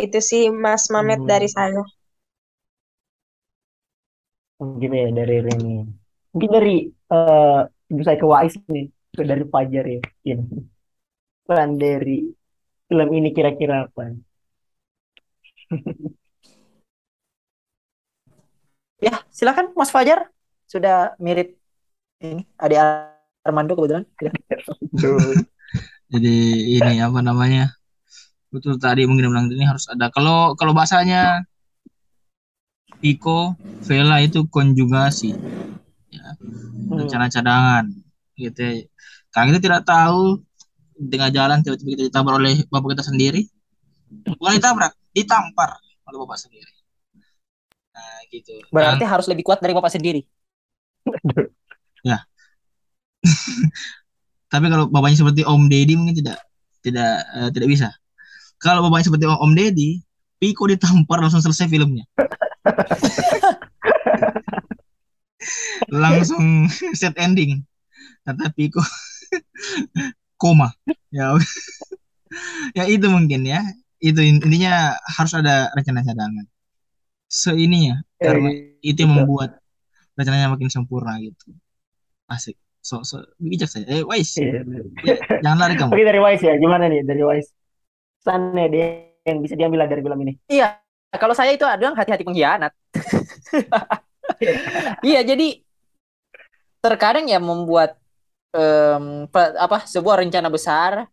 Itu 0.04 0.18
sih 0.30 0.42
Mas 0.64 0.84
Mamet 0.94 1.20
Hmm. 1.20 1.32
dari 1.32 1.48
saya. 1.58 1.82
Mungkin 4.60 4.90
ya 5.00 5.06
dari 5.18 5.34
Reni. 5.46 5.70
Mungkin 6.32 6.50
dari 6.56 6.72
eh 7.12 7.60
ibu 7.90 8.00
saya 8.06 8.16
ke 8.22 8.26
Wais 8.32 8.54
nih, 8.74 8.84
ke 9.16 9.22
dari 9.30 9.44
Fajar 9.52 9.84
ya. 9.94 10.00
Mungkin. 10.00 10.38
Peran 11.46 11.70
dari 11.82 12.18
film 12.88 13.10
ini 13.18 13.28
kira-kira 13.36 13.76
apa? 13.86 14.02
Ya, 19.06 19.20
silakan 19.36 19.72
Mas 19.76 19.90
Fajar. 19.92 20.31
Sudah 20.72 21.12
mirip 21.20 21.60
ini 22.24 22.48
Ade 22.56 22.80
Armando 23.44 23.76
kebetulan. 23.76 24.08
Jadi 26.08 26.36
ini 26.80 26.96
apa 27.04 27.20
namanya? 27.20 27.76
Betul 28.48 28.80
tadi 28.80 29.04
mungkin 29.04 29.28
bilang 29.28 29.52
ini 29.52 29.68
harus 29.68 29.84
ada. 29.92 30.08
Kalau 30.08 30.56
kalau 30.56 30.72
bahasanya 30.72 31.44
Pico, 33.04 33.58
Vela 33.82 34.22
itu 34.22 34.46
konjugasi, 34.46 35.34
ya, 36.14 36.38
Hmm. 36.38 37.02
rencana 37.02 37.26
cadangan, 37.26 37.84
gitu. 38.38 38.62
ya. 38.62 38.86
Karena 39.34 39.58
kita 39.58 39.60
tidak 39.60 39.82
tahu 39.82 40.38
di 40.94 41.10
tengah 41.10 41.34
jalan 41.34 41.58
tiba-tiba 41.66 41.98
kita 41.98 42.04
ditabrak 42.08 42.38
oleh 42.38 42.62
bapak 42.70 42.94
kita 42.94 43.04
sendiri, 43.10 43.42
bukan 44.38 44.54
ditabrak, 44.54 44.94
ditampar 45.10 45.82
oleh 46.06 46.18
bapak 46.22 46.38
sendiri. 46.46 46.72
Nah, 47.90 48.18
gitu. 48.30 48.54
Berarti 48.70 49.02
harus 49.02 49.26
lebih 49.26 49.44
kuat 49.44 49.58
dari 49.60 49.74
Bapak 49.76 49.92
sendiri. 49.92 50.22
Tapi 54.52 54.66
kalau 54.68 54.84
bapaknya 54.92 55.24
seperti 55.24 55.46
Om 55.48 55.70
Deddy 55.70 55.94
mungkin 55.96 56.16
tidak 56.18 56.38
tidak 56.84 57.24
eh, 57.38 57.48
tidak 57.54 57.68
bisa. 57.70 57.88
Kalau 58.60 58.84
bapaknya 58.84 59.08
seperti 59.08 59.24
Om 59.26 59.52
Deddy, 59.56 60.02
Piko 60.36 60.66
ditampar 60.68 61.22
langsung 61.22 61.40
selesai 61.40 61.70
filmnya. 61.70 62.04
langsung 65.88 66.68
set 66.98 67.14
ending. 67.16 67.62
Kata 68.26 68.50
Piko 68.52 68.82
koma. 70.36 70.74
Ya, 71.14 71.32
ya 72.74 72.84
itu 72.90 73.06
mungkin 73.08 73.46
ya. 73.46 73.62
Itu 74.02 74.18
in- 74.18 74.42
intinya 74.42 74.98
harus 75.14 75.32
ada 75.38 75.70
rencana 75.78 76.02
cadangan. 76.02 76.46
So 77.30 77.54
ini 77.54 77.94
ya, 77.94 77.96
karena 78.18 78.50
itu 78.82 79.06
yang 79.06 79.22
membuat 79.22 79.61
rencananya 80.18 80.52
makin 80.52 80.68
sempurna 80.68 81.16
gitu. 81.20 81.52
Asik. 82.28 82.56
So, 82.82 83.06
so 83.06 83.22
bijak 83.38 83.70
saya. 83.70 83.86
Eh, 83.86 84.02
Wais, 84.02 84.34
Iya. 84.34 84.66
ya, 85.06 85.14
jangan 85.38 85.58
lari 85.62 85.74
kamu. 85.78 85.90
Oke 85.94 86.02
dari 86.02 86.18
Wise 86.18 86.42
ya, 86.42 86.54
gimana 86.58 86.84
nih 86.90 87.06
dari 87.06 87.22
Wise? 87.22 87.50
Pesannya 88.18 88.66
dia 88.70 88.86
yang 89.22 89.38
bisa 89.38 89.54
diambil 89.54 89.86
dari 89.86 90.02
film 90.02 90.18
ini. 90.26 90.32
Iya, 90.50 90.82
kalau 91.14 91.34
saya 91.34 91.54
itu 91.54 91.62
ada 91.62 91.94
hati-hati 91.94 92.26
pengkhianat. 92.26 92.72
Iya, 95.02 95.22
jadi 95.22 95.62
terkadang 96.82 97.30
ya 97.30 97.38
membuat 97.38 97.94
em, 98.54 99.26
pe- 99.30 99.54
apa 99.58 99.86
sebuah 99.86 100.26
rencana 100.26 100.50
besar 100.50 101.06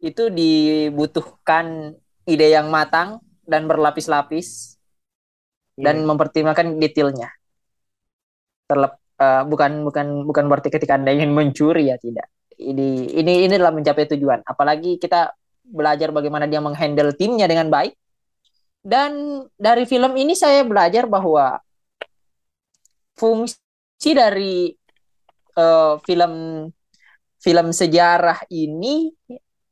itu 0.00 0.30
dibutuhkan 0.30 1.94
ide 2.24 2.46
yang 2.54 2.70
matang 2.70 3.18
dan 3.44 3.66
berlapis-lapis 3.66 4.78
dan 5.74 6.04
mempertimbangkan 6.04 6.76
detailnya. 6.78 7.28
Terlep, 8.70 8.92
eh, 9.18 9.42
bukan 9.50 9.82
bukan 9.82 10.06
bukan 10.22 10.44
berarti 10.46 10.70
ketika 10.70 10.94
Anda 10.94 11.10
ingin 11.10 11.34
mencuri 11.34 11.90
ya 11.90 11.98
tidak. 11.98 12.30
Ini 12.54 13.18
ini 13.18 13.32
ini 13.50 13.52
adalah 13.58 13.74
mencapai 13.74 14.06
tujuan. 14.14 14.46
Apalagi 14.46 15.02
kita 15.02 15.34
belajar 15.66 16.14
bagaimana 16.14 16.46
dia 16.46 16.62
menghandle 16.62 17.10
timnya 17.18 17.50
dengan 17.50 17.66
baik. 17.66 17.98
Dan 18.80 19.42
dari 19.58 19.84
film 19.90 20.14
ini 20.14 20.38
saya 20.38 20.62
belajar 20.62 21.10
bahwa 21.10 21.58
fungsi 23.18 24.10
dari 24.14 24.70
eh, 25.58 25.94
film 26.06 26.32
film 27.40 27.66
sejarah 27.72 28.46
ini 28.52 29.10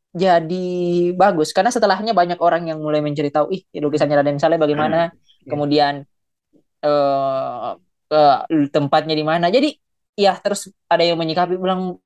jadi 0.08 0.68
bagus 1.12 1.52
karena 1.52 1.68
setelahnya 1.68 2.16
banyak 2.16 2.40
orang 2.40 2.72
yang 2.72 2.80
mulai 2.80 3.04
mencari 3.04 3.28
tahu 3.28 3.52
ih 3.52 3.62
lukisannya 3.76 4.16
Raden 4.18 4.40
Saleh 4.40 4.56
bagaimana 4.56 5.12
kemudian 5.44 6.02
eh 6.80 7.70
eh, 8.12 8.68
tempatnya 8.72 9.14
di 9.14 9.24
mana 9.24 9.48
jadi 9.48 9.72
ya 10.18 10.34
terus 10.40 10.72
ada 10.90 11.04
yang 11.04 11.16
menyikapi 11.20 11.56
bilang 11.56 11.96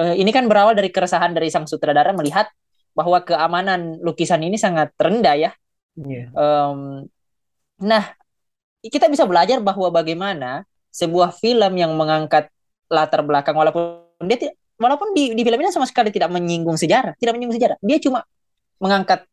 eh, 0.00 0.14
ini 0.16 0.30
kan 0.30 0.46
berawal 0.46 0.76
dari 0.76 0.88
keresahan 0.92 1.34
dari 1.34 1.50
sang 1.50 1.66
sutradara 1.66 2.14
melihat 2.14 2.48
bahwa 2.94 3.20
keamanan 3.26 3.98
lukisan 4.00 4.40
ini 4.46 4.54
sangat 4.54 4.94
rendah 4.96 5.34
ya 5.34 5.50
Iya. 5.94 6.26
Em, 6.34 6.78
nah, 7.78 8.04
kita 8.82 9.06
bisa 9.06 9.24
belajar 9.24 9.62
bahwa 9.62 9.88
bagaimana 9.94 10.66
sebuah 10.90 11.34
film 11.34 11.72
yang 11.78 11.94
mengangkat 11.94 12.50
latar 12.90 13.22
belakang 13.24 13.56
walaupun 13.56 14.04
dia 14.26 14.38
tidak 14.38 14.54
walaupun 14.78 15.14
di, 15.14 15.32
di 15.34 15.42
film 15.42 15.58
ini 15.62 15.70
sama 15.70 15.86
sekali 15.88 16.10
tidak 16.10 16.30
menyinggung 16.34 16.76
sejarah, 16.78 17.14
tidak 17.18 17.38
menyinggung 17.38 17.56
sejarah. 17.58 17.78
Dia 17.80 17.98
cuma 18.02 18.26
mengangkat 18.82 19.26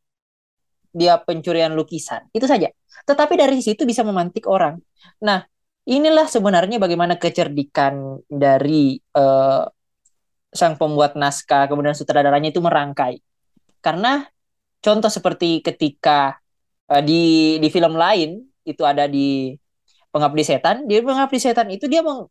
dia 0.93 1.17
pencurian 1.17 1.73
lukisan. 1.73 2.29
Itu 2.31 2.45
saja. 2.45 2.69
Tetapi 3.07 3.33
dari 3.39 3.57
situ 3.63 3.83
bisa 3.87 4.05
memantik 4.05 4.45
orang. 4.45 4.77
Nah, 5.23 5.41
inilah 5.85 6.27
sebenarnya 6.29 6.77
bagaimana 6.77 7.17
kecerdikan 7.17 8.21
dari 8.29 8.97
eh, 8.99 9.63
sang 10.51 10.75
pembuat 10.75 11.15
naskah 11.15 11.65
kemudian 11.71 11.95
sutradaranya 11.95 12.51
itu 12.51 12.59
merangkai. 12.59 13.19
Karena 13.81 14.27
contoh 14.83 15.09
seperti 15.09 15.63
ketika 15.65 16.37
eh, 16.91 17.01
di 17.01 17.21
di 17.57 17.67
film 17.73 17.95
lain 17.97 18.45
itu 18.67 18.83
ada 18.85 19.09
di 19.09 19.55
Pengabdi 20.11 20.43
Setan, 20.43 20.85
di 20.85 20.99
Pengabdi 20.99 21.39
Setan 21.39 21.71
itu 21.71 21.87
dia 21.87 22.03
meng, 22.03 22.27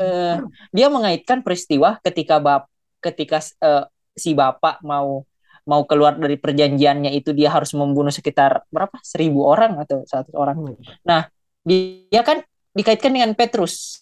eh, 0.00 0.36
dia 0.72 0.86
mengaitkan 0.88 1.44
peristiwa 1.44 2.00
ketika 2.02 2.40
bap 2.40 2.66
ketika 2.98 3.38
eh, 3.62 3.84
si 4.18 4.34
bapak 4.34 4.82
mau 4.82 5.22
mau 5.68 5.84
keluar 5.84 6.16
dari 6.16 6.40
perjanjiannya 6.40 7.12
itu 7.12 7.36
dia 7.36 7.52
harus 7.52 7.76
membunuh 7.76 8.08
sekitar 8.08 8.64
berapa 8.72 8.96
seribu 9.04 9.44
orang 9.44 9.76
atau 9.84 10.00
satu 10.08 10.32
orang. 10.40 10.56
Nah 11.04 11.28
dia 11.68 12.22
kan 12.24 12.40
dikaitkan 12.72 13.12
dengan 13.12 13.36
Petrus. 13.36 14.00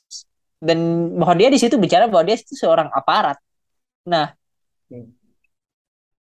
Dan 0.56 1.12
bahwa 1.20 1.36
dia 1.36 1.52
di 1.52 1.60
situ 1.60 1.76
bicara 1.76 2.08
bahwa 2.08 2.24
dia 2.24 2.38
itu 2.38 2.56
seorang 2.56 2.88
aparat. 2.94 3.36
Nah 4.08 4.32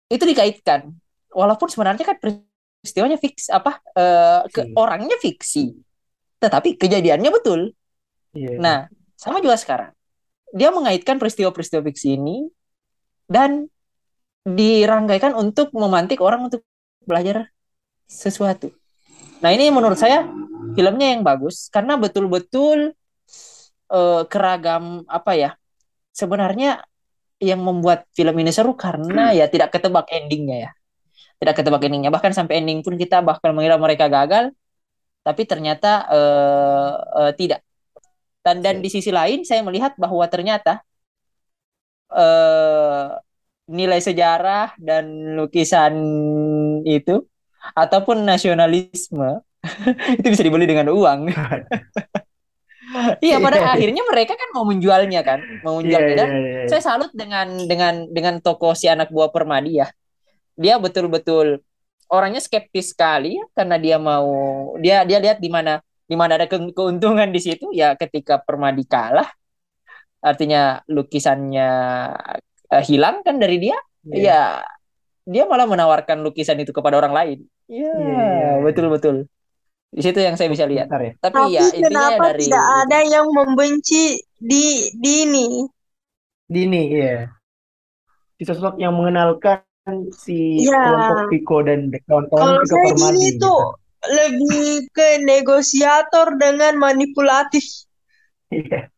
itu 0.10 0.24
dikaitkan. 0.26 0.92
Walaupun 1.32 1.68
sebenarnya 1.68 2.04
kan 2.08 2.18
peristiwanya 2.20 3.20
fix 3.20 3.52
apa 3.52 3.80
eh, 3.96 4.42
ke 4.50 4.62
Fiksi. 4.70 4.76
orangnya 4.76 5.18
fiksi. 5.22 5.66
Tetapi 6.42 6.76
kejadiannya 6.80 7.32
betul. 7.32 7.72
Iya. 8.36 8.60
nah 8.60 8.78
sama 9.16 9.40
juga 9.40 9.56
sekarang. 9.56 9.96
Dia 10.52 10.72
mengaitkan 10.72 11.16
peristiwa-peristiwa 11.16 11.84
fiksi 11.88 12.20
ini 12.20 12.52
dan 13.32 13.72
diranggaikan 14.46 15.34
untuk 15.34 15.72
memantik 15.72 16.20
orang 16.22 16.52
untuk 16.52 16.62
belajar 17.08 17.50
sesuatu. 18.06 18.70
Nah 19.42 19.50
ini 19.56 19.72
menurut 19.74 19.98
saya 19.98 20.28
filmnya 20.76 21.08
yang 21.16 21.24
bagus 21.24 21.72
karena 21.72 21.96
betul-betul 21.96 22.94
eh, 23.92 24.24
keragam 24.30 25.08
apa 25.08 25.32
ya 25.34 25.52
sebenarnya 26.16 26.84
yang 27.44 27.60
membuat 27.60 28.08
film 28.16 28.36
ini 28.40 28.52
seru 28.56 28.74
karena 28.80 29.36
ya 29.36 29.52
tidak 29.52 29.76
ketebak 29.76 30.08
endingnya 30.12 30.70
ya. 30.70 30.72
Tidak 31.36 31.52
ketebak 31.52 31.84
endingnya. 31.84 32.12
Bahkan 32.16 32.32
sampai 32.32 32.64
ending 32.64 32.80
pun 32.80 32.96
kita 32.96 33.20
bahkan 33.20 33.52
mengira 33.52 33.76
mereka 33.76 34.08
gagal 34.08 34.56
tapi 35.26 35.44
ternyata 35.44 36.06
eh, 36.08 36.94
eh, 37.28 37.32
tidak. 37.36 37.62
Dan 38.46 38.62
dan 38.62 38.80
di 38.80 38.90
sisi 38.94 39.10
lain 39.10 39.42
saya 39.44 39.66
melihat 39.66 39.98
bahwa 40.00 40.24
ternyata 40.32 40.86
eh, 42.14 43.08
nilai 43.66 44.00
sejarah 44.00 44.78
dan 44.78 45.36
lukisan 45.36 45.94
itu 46.86 47.26
ataupun 47.74 48.22
nasionalisme 48.22 49.42
itu 50.20 50.28
bisa 50.32 50.44
dibeli 50.46 50.66
dengan 50.70 50.90
uang 50.94 51.20
iya 53.26 53.42
pada 53.42 53.76
akhirnya 53.76 54.04
mereka 54.08 54.34
kan 54.40 54.50
mau 54.56 54.66
menjualnya 54.68 55.22
kan 55.26 55.40
mau 55.66 55.78
Iya, 55.78 55.80
menjualnya 55.84 56.14
iya, 56.14 56.20
dan 56.20 56.30
iya, 56.32 56.40
iya. 56.64 56.68
saya 56.72 56.82
salut 56.82 57.12
dengan 57.12 57.48
dengan 57.68 58.08
dengan 58.08 58.40
toko 58.40 58.72
si 58.78 58.88
anak 58.88 59.12
buah 59.12 59.30
Permadi 59.34 59.84
ya. 59.84 59.88
Dia 60.56 60.80
betul-betul 60.80 61.60
orangnya 62.08 62.40
skeptis 62.40 62.96
sekali 62.96 63.36
ya 63.36 63.46
karena 63.52 63.76
dia 63.82 63.98
mau 64.00 64.30
dia 64.80 65.04
dia 65.04 65.20
lihat 65.20 65.42
di 65.42 65.50
mana 65.52 65.82
di 66.06 66.16
mana 66.16 66.38
ada 66.38 66.46
ke- 66.46 66.72
keuntungan 66.72 67.28
di 67.34 67.42
situ 67.42 67.74
ya 67.74 67.98
ketika 67.98 68.40
Permadi 68.40 68.86
kalah 68.86 69.28
artinya 70.22 70.82
lukisannya 70.90 71.70
uh, 72.72 72.84
hilang 72.86 73.26
kan 73.26 73.38
dari 73.42 73.58
dia 73.62 73.78
yeah. 74.06 74.22
ya 74.22 74.42
dia 75.26 75.44
malah 75.50 75.66
menawarkan 75.66 76.22
lukisan 76.22 76.62
itu 76.62 76.70
kepada 76.70 77.02
orang 77.02 77.14
lain 77.14 77.40
ya 77.66 77.90
yeah, 77.90 77.98
yeah. 77.98 78.54
betul 78.62 78.94
betul 78.94 79.26
di 79.96 80.02
situ 80.04 80.20
yang 80.20 80.36
saya 80.36 80.52
bisa 80.52 80.68
lihat 80.68 80.92
ya. 80.92 80.92
tapi, 80.92 81.16
tapi 81.24 81.42
ya 81.56 81.64
intinya 81.72 81.88
kenapa 81.88 82.24
dari 82.36 82.44
tidak 82.52 82.68
ada 82.84 83.00
yang 83.08 83.28
membenci 83.32 84.20
di 84.36 84.92
Dini 85.00 85.48
Dini 86.46 86.84
ya 86.92 87.32
si 88.36 88.44
sosok 88.44 88.76
yang 88.76 89.00
mengenalkan 89.00 89.64
si 90.12 90.68
ya. 90.68 90.76
kelompok 90.76 91.20
Pico 91.32 91.58
dan 91.64 91.88
kawan-kawan 92.04 92.44
Kalau 92.44 92.62
saya 92.68 92.92
Dini 92.92 93.24
itu 93.32 93.40
gitu. 93.40 93.56
lebih 94.12 94.70
ke 94.92 95.24
negosiator 95.24 96.36
dengan 96.36 96.76
manipulatif 96.76 97.64
iya 98.52 98.92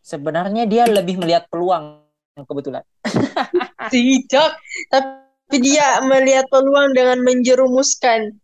sebenarnya 0.00 0.64
dia 0.70 0.86
lebih 0.86 1.18
melihat 1.20 1.46
peluang 1.50 2.06
kebetulan. 2.34 2.84
Tidak, 3.94 4.50
tapi 4.90 5.56
dia 5.58 6.00
melihat 6.04 6.46
peluang 6.48 6.94
dengan 6.94 7.20
menjerumuskan. 7.22 8.34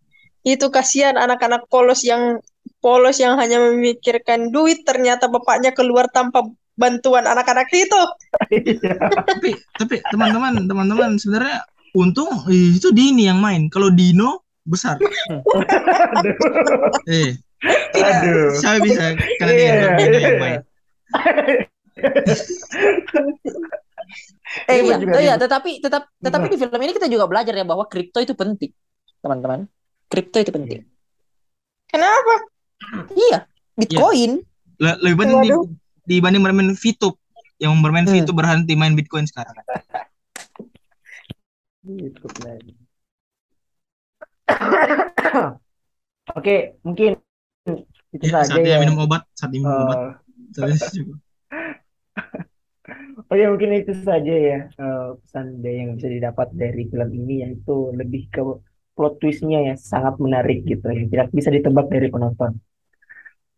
Itu 0.46 0.70
kasihan 0.70 1.18
anak-anak 1.18 1.66
polos 1.66 2.06
yang 2.06 2.38
polos 2.78 3.18
yang 3.18 3.34
hanya 3.34 3.58
memikirkan 3.58 4.54
duit 4.54 4.86
ternyata 4.86 5.26
bapaknya 5.26 5.74
keluar 5.74 6.06
tanpa 6.06 6.46
bantuan 6.78 7.26
anak-anak 7.26 7.66
itu. 7.74 8.00
tapi 9.26 9.58
tapi 9.74 9.94
teman-teman 10.14 10.70
teman-teman 10.70 11.18
sebenarnya 11.18 11.66
untung 11.98 12.30
itu 12.46 12.94
Dini 12.94 13.26
yang 13.26 13.42
main. 13.42 13.66
Kalau 13.66 13.90
Dino 13.90 14.46
besar. 14.62 15.02
eh. 17.10 17.34
Aduh. 17.96 18.54
Saya 18.60 18.78
bisa 18.84 19.18
kalian 19.42 19.58
yeah. 19.58 19.98
yang 19.98 20.38
main 20.38 20.60
eh 24.70 24.78
iya, 24.84 24.96
oh, 25.00 25.22
iya, 25.22 25.34
tetapi 25.40 25.82
tetap 25.82 26.12
tetapi 26.20 26.46
di 26.52 26.56
film 26.60 26.80
ini 26.80 26.92
kita 26.94 27.08
juga 27.10 27.26
belajar 27.26 27.56
ya 27.56 27.64
bahwa 27.66 27.88
kripto 27.88 28.20
itu 28.22 28.36
penting, 28.36 28.70
teman-teman. 29.24 29.66
Kripto 30.06 30.38
itu 30.42 30.52
penting. 30.54 30.82
Kenapa? 31.90 32.34
Iya, 33.10 33.46
Bitcoin. 33.74 34.42
Ya. 34.76 34.92
lebih 35.00 35.24
penting 35.24 35.40
di, 35.40 35.50
dibanding 36.04 36.42
bermain 36.44 36.76
VTube. 36.76 37.16
Yang 37.56 37.72
bermain 37.80 38.04
hmm. 38.04 38.12
VTube 38.12 38.36
berhenti 38.36 38.76
main 38.76 38.92
Bitcoin 38.92 39.24
sekarang. 39.24 39.56
Oke, 46.38 46.76
mungkin 46.82 47.16
itu 48.14 48.24
ya, 48.30 48.44
saja 48.44 48.60
ya. 48.62 48.78
minum 48.82 49.02
obat, 49.02 49.26
saat 49.34 49.50
minum 49.50 49.70
uh, 49.70 49.78
obat. 49.88 50.20
Oke 53.26 53.42
mungkin 53.50 53.70
itu 53.74 53.92
saja 54.06 54.30
ya 54.30 54.58
uh, 54.78 55.18
pesan 55.18 55.58
yang 55.64 55.98
bisa 55.98 56.06
didapat 56.06 56.48
dari 56.54 56.86
film 56.86 57.10
ini 57.10 57.42
yaitu 57.42 57.90
lebih 57.98 58.30
ke 58.30 58.42
plot 58.96 59.20
twistnya 59.20 59.58
ya 59.68 59.74
sangat 59.76 60.16
menarik 60.16 60.64
gitu 60.64 60.88
yang 60.88 61.06
tidak 61.12 61.28
bisa 61.30 61.52
ditebak 61.52 61.86
dari 61.92 62.08
penonton. 62.08 62.56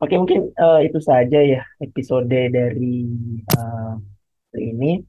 Oke 0.02 0.14
mungkin 0.14 0.50
uh, 0.54 0.82
itu 0.82 0.98
saja 1.02 1.38
ya 1.42 1.62
episode 1.82 2.26
dari 2.30 3.06
uh, 3.54 3.94
ini. 4.58 5.02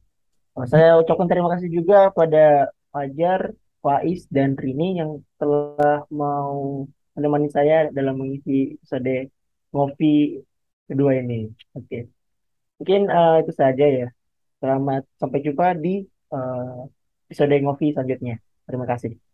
Uh, 0.53 0.65
saya 0.69 0.97
ucapkan 1.01 1.29
terima 1.29 1.49
kasih 1.53 1.69
juga 1.69 2.09
pada 2.13 2.69
Fajar, 2.93 3.53
Faiz 3.81 4.25
dan 4.29 4.57
Rini 4.57 5.01
yang 5.01 5.21
telah 5.37 6.05
mau 6.09 6.85
menemani 7.13 7.49
saya 7.53 7.89
dalam 7.93 8.17
mengisi 8.17 8.77
episode 8.77 9.29
ngopi 9.73 10.41
kedua 10.89 11.21
ini. 11.21 11.49
Oke. 11.77 12.09
Mungkin 12.81 13.01
uh, 13.13 13.41
itu 13.41 13.51
saja 13.53 13.85
ya. 13.85 14.07
Selamat 14.59 15.05
sampai 15.21 15.39
jumpa 15.45 15.77
di 15.77 16.03
uh, 16.33 16.87
episode 17.29 17.55
Ngopi 17.61 17.93
selanjutnya. 17.93 18.35
Terima 18.65 18.85
kasih. 18.89 19.28